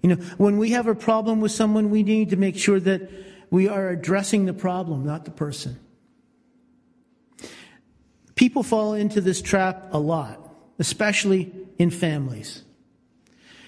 You 0.01 0.09
know, 0.09 0.15
when 0.37 0.57
we 0.57 0.71
have 0.71 0.87
a 0.87 0.95
problem 0.95 1.39
with 1.39 1.51
someone, 1.51 1.89
we 1.89 2.03
need 2.03 2.31
to 2.31 2.35
make 2.35 2.57
sure 2.57 2.79
that 2.79 3.09
we 3.49 3.67
are 3.67 3.89
addressing 3.89 4.45
the 4.45 4.53
problem, 4.53 5.05
not 5.05 5.25
the 5.25 5.31
person. 5.31 5.79
People 8.35 8.61
fall 8.61 8.93
into 8.93 9.21
this 9.21 9.41
trap 9.41 9.87
a 9.91 9.99
lot, 9.99 10.53
especially 10.79 11.51
in 11.77 11.91
families. 11.91 12.63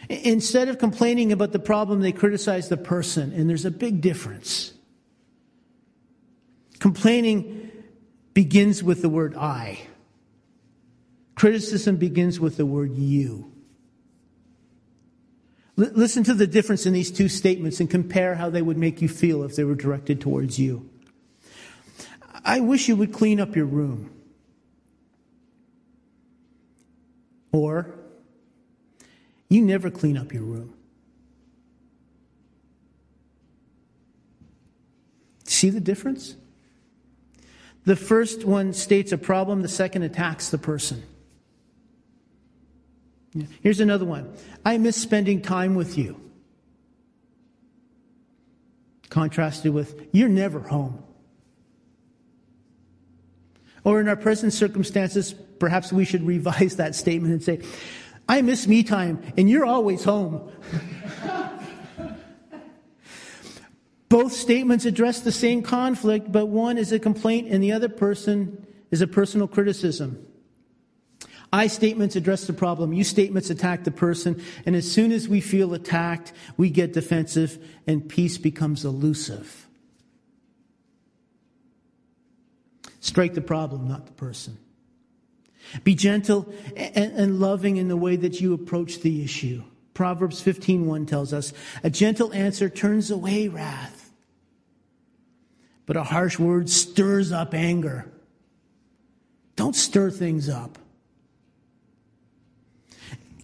Instead 0.09 0.69
of 0.69 0.79
complaining 0.79 1.31
about 1.31 1.51
the 1.51 1.59
problem, 1.59 2.01
they 2.01 2.11
criticize 2.11 2.67
the 2.69 2.77
person, 2.77 3.31
and 3.31 3.49
there's 3.49 3.65
a 3.65 3.71
big 3.71 4.01
difference. 4.01 4.73
Complaining 6.79 7.71
begins 8.33 8.83
with 8.83 9.01
the 9.01 9.09
word 9.09 9.35
I. 9.35 9.79
Criticism 11.35 11.97
begins 11.97 12.39
with 12.39 12.57
the 12.57 12.65
word 12.65 12.95
you. 12.95 13.51
L- 15.77 15.91
listen 15.93 16.23
to 16.23 16.33
the 16.33 16.47
difference 16.47 16.85
in 16.85 16.93
these 16.93 17.11
two 17.11 17.29
statements 17.29 17.79
and 17.79 17.89
compare 17.89 18.35
how 18.35 18.49
they 18.49 18.61
would 18.61 18.77
make 18.77 19.01
you 19.01 19.07
feel 19.07 19.43
if 19.43 19.55
they 19.55 19.63
were 19.63 19.75
directed 19.75 20.19
towards 20.21 20.57
you. 20.57 20.89
I 22.43 22.61
wish 22.61 22.87
you 22.87 22.95
would 22.95 23.13
clean 23.13 23.39
up 23.39 23.55
your 23.55 23.65
room. 23.65 24.11
Or, 27.51 27.98
you 29.49 29.61
never 29.61 29.89
clean 29.89 30.17
up 30.17 30.31
your 30.31 30.43
room. 30.43 30.73
See 35.45 35.71
the 35.71 35.79
difference? 35.79 36.35
The 37.85 37.95
first 37.95 38.45
one 38.45 38.73
states 38.73 39.11
a 39.11 39.17
problem, 39.17 39.63
the 39.63 39.67
second 39.67 40.03
attacks 40.03 40.49
the 40.49 40.59
person. 40.59 41.03
Here's 43.61 43.79
another 43.79 44.05
one 44.05 44.33
I 44.65 44.77
miss 44.77 44.95
spending 44.95 45.41
time 45.41 45.75
with 45.75 45.97
you. 45.97 46.19
Contrasted 49.09 49.73
with, 49.73 50.07
you're 50.11 50.29
never 50.29 50.59
home. 50.59 51.03
Or 53.83 53.99
in 53.99 54.07
our 54.07 54.15
present 54.15 54.53
circumstances, 54.53 55.33
perhaps 55.33 55.91
we 55.91 56.05
should 56.05 56.25
revise 56.27 56.75
that 56.77 56.93
statement 56.93 57.33
and 57.33 57.43
say, 57.43 57.61
I 58.29 58.43
miss 58.43 58.67
me 58.67 58.83
time 58.83 59.21
and 59.35 59.49
you're 59.49 59.65
always 59.65 60.03
home. 60.03 60.51
Both 64.07 64.33
statements 64.33 64.85
address 64.85 65.21
the 65.21 65.31
same 65.31 65.61
conflict, 65.61 66.31
but 66.31 66.45
one 66.45 66.77
is 66.77 66.91
a 66.91 66.99
complaint 66.99 67.47
and 67.49 67.63
the 67.63 67.71
other 67.71 67.89
person 67.89 68.65
is 68.91 69.01
a 69.01 69.07
personal 69.07 69.47
criticism. 69.47 70.25
I 71.51 71.65
statements 71.65 72.15
address 72.15 72.45
the 72.45 72.53
problem. 72.53 72.93
You 72.93 73.03
statements 73.03 73.49
attack 73.49 73.83
the 73.83 73.91
person. 73.91 74.41
And 74.65 74.75
as 74.75 74.89
soon 74.89 75.11
as 75.11 75.27
we 75.27 75.41
feel 75.41 75.73
attacked, 75.73 76.31
we 76.57 76.69
get 76.69 76.93
defensive 76.93 77.57
and 77.87 78.07
peace 78.07 78.37
becomes 78.37 78.85
elusive. 78.85 79.67
Strike 82.99 83.33
the 83.33 83.41
problem, 83.41 83.87
not 83.87 84.05
the 84.05 84.11
person. 84.11 84.59
Be 85.83 85.95
gentle 85.95 86.51
and, 86.75 87.39
loving 87.39 87.77
in 87.77 87.87
the 87.87 87.97
way 87.97 88.15
that 88.15 88.41
you 88.41 88.53
approach 88.53 89.01
the 89.01 89.23
issue. 89.23 89.63
Proverbs 89.93 90.41
15:1 90.41 91.05
tells 91.05 91.33
us, 91.33 91.53
"A 91.83 91.89
gentle 91.89 92.33
answer 92.33 92.69
turns 92.69 93.11
away 93.11 93.47
wrath, 93.47 94.11
but 95.85 95.97
a 95.97 96.03
harsh 96.03 96.39
word 96.39 96.69
stirs 96.69 97.31
up 97.31 97.53
anger." 97.53 98.09
Don't 99.55 99.75
stir 99.75 100.09
things 100.09 100.47
up. 100.47 100.79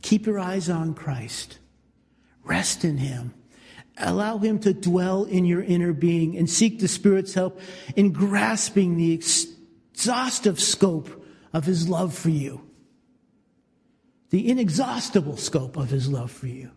Keep 0.02 0.28
your 0.28 0.40
eyes 0.40 0.70
on 0.70 0.94
Christ. 0.94 1.58
Rest 2.44 2.86
in 2.86 3.00
Him. 3.00 3.34
Allow 3.98 4.38
Him 4.38 4.60
to 4.60 4.74
dwell 4.74 5.26
in 5.26 5.46
your 5.46 5.62
inner 5.62 5.92
being 5.92 6.38
and 6.38 6.50
seek 6.50 6.80
the 6.80 6.88
Spirit's 6.88 7.34
help 7.34 7.60
in 7.96 8.12
grasping 8.12 8.96
the 8.96 9.12
exhaustive 9.12 10.62
scope 10.62 11.25
of 11.56 11.64
His 11.64 11.88
love 11.88 12.14
for 12.14 12.30
you, 12.30 12.62
the 14.30 14.50
inexhaustible 14.50 15.38
scope 15.38 15.78
of 15.78 15.90
His 15.90 16.10
love 16.10 16.30
for 16.30 16.48
you. 16.48 16.70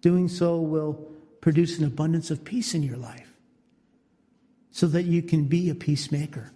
Doing 0.00 0.28
so 0.28 0.60
will 0.60 0.94
produce 1.40 1.78
an 1.78 1.84
abundance 1.84 2.32
of 2.32 2.44
peace 2.44 2.74
in 2.74 2.82
your 2.82 2.96
life 2.96 3.32
so 4.72 4.88
that 4.88 5.04
you 5.04 5.22
can 5.22 5.44
be 5.44 5.70
a 5.70 5.74
peacemaker. 5.74 6.50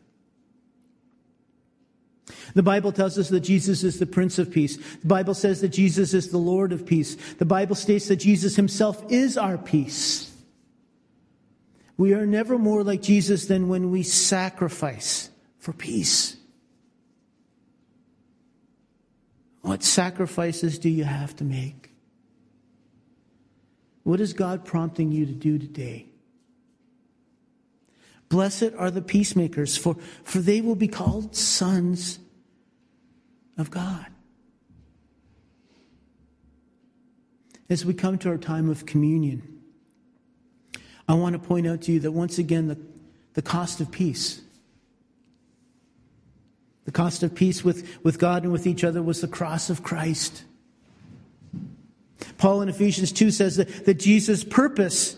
The 2.55 2.65
Bible 2.65 2.91
tells 2.91 3.17
us 3.17 3.29
that 3.29 3.41
Jesus 3.41 3.85
is 3.85 4.01
the 4.01 4.07
Prince 4.07 4.41
of 4.41 4.51
Peace. 4.51 4.77
The 4.77 5.07
Bible 5.07 5.35
says 5.35 5.61
that 5.61 5.69
Jesus 5.69 6.15
is 6.15 6.31
the 6.31 6.39
Lord 6.39 6.73
of 6.73 6.85
Peace. 6.85 7.15
The 7.35 7.45
Bible 7.45 7.77
states 7.77 8.09
that 8.09 8.17
Jesus 8.17 8.57
himself 8.57 9.05
is 9.09 9.39
our 9.39 9.57
peace. 9.57 10.28
We 11.99 12.15
are 12.15 12.25
never 12.25 12.57
more 12.57 12.85
like 12.85 13.03
Jesus 13.03 13.47
than 13.47 13.69
when 13.69 13.91
we 13.91 14.05
sacrifice 14.05 15.31
for 15.59 15.73
peace. 15.73 16.37
What 19.63 19.83
sacrifices 19.83 20.79
do 20.79 20.89
you 20.89 21.05
have 21.05 21.35
to 21.37 21.45
make? 21.45 21.91
What 24.05 24.21
is 24.21 24.33
God 24.33 24.65
prompting 24.65 25.13
you 25.13 25.27
to 25.27 25.33
do 25.33 25.59
today? 25.59 26.07
Blessed 28.29 28.71
are 28.79 28.91
the 28.91 29.03
peacemakers, 29.03 29.77
for, 29.77 29.97
for 30.23 30.39
they 30.39 30.61
will 30.61 30.77
be 30.77 30.89
called 30.89 31.35
sons 31.35 32.21
of 33.57 33.71
God. 33.71 34.07
As 37.69 37.85
we 37.85 37.93
come 37.93 38.19
to 38.19 38.29
our 38.29 38.39
time 38.39 38.71
of 38.71 38.87
communion, 38.87 39.58
I 41.09 41.15
want 41.15 41.33
to 41.33 41.39
point 41.39 41.67
out 41.67 41.83
to 41.83 41.93
you 41.93 42.01
that 42.01 42.13
once 42.13 42.39
again, 42.39 42.69
the, 42.69 42.79
the 43.33 43.43
cost 43.43 43.81
of 43.81 43.91
peace, 43.91 44.43
the 46.85 46.93
cost 46.93 47.23
of 47.23 47.35
peace 47.35 47.65
with, 47.65 47.99
with 48.05 48.19
God 48.19 48.45
and 48.45 48.53
with 48.53 48.67
each 48.67 48.85
other 48.85 49.03
was 49.03 49.21
the 49.21 49.29
cross 49.29 49.71
of 49.71 49.83
Christ. 49.83 50.45
Paul 52.37 52.63
in 52.63 52.69
Ephesians 52.69 53.13
2 53.13 53.31
says 53.31 53.57
that, 53.57 53.87
that 53.87 53.95
Jesus' 53.95 54.45
purpose 54.45 55.17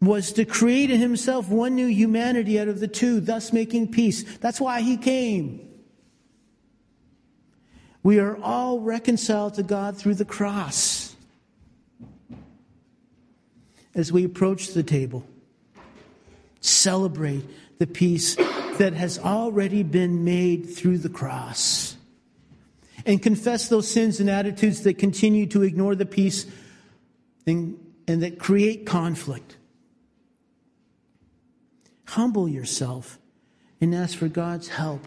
was 0.00 0.32
to 0.32 0.44
create 0.44 0.90
in 0.90 0.98
himself 0.98 1.48
one 1.48 1.76
new 1.76 1.86
humanity 1.86 2.58
out 2.58 2.66
of 2.66 2.80
the 2.80 2.88
two, 2.88 3.20
thus 3.20 3.52
making 3.52 3.92
peace. 3.92 4.24
That's 4.38 4.60
why 4.60 4.80
he 4.80 4.96
came. 4.96 5.68
We 8.02 8.18
are 8.18 8.36
all 8.38 8.80
reconciled 8.80 9.54
to 9.54 9.62
God 9.62 9.96
through 9.96 10.16
the 10.16 10.24
cross. 10.24 11.11
As 13.94 14.10
we 14.10 14.24
approach 14.24 14.68
the 14.68 14.82
table, 14.82 15.24
celebrate 16.60 17.44
the 17.78 17.86
peace 17.86 18.36
that 18.78 18.94
has 18.94 19.18
already 19.18 19.82
been 19.82 20.24
made 20.24 20.74
through 20.74 20.98
the 20.98 21.08
cross. 21.08 21.96
And 23.04 23.22
confess 23.22 23.68
those 23.68 23.88
sins 23.88 24.20
and 24.20 24.30
attitudes 24.30 24.82
that 24.82 24.94
continue 24.94 25.46
to 25.46 25.62
ignore 25.62 25.94
the 25.94 26.06
peace 26.06 26.46
and, 27.46 27.78
and 28.06 28.22
that 28.22 28.38
create 28.38 28.86
conflict. 28.86 29.56
Humble 32.06 32.48
yourself 32.48 33.18
and 33.80 33.94
ask 33.94 34.16
for 34.16 34.28
God's 34.28 34.68
help 34.68 35.04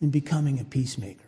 in 0.00 0.10
becoming 0.10 0.60
a 0.60 0.64
peacemaker. 0.64 1.27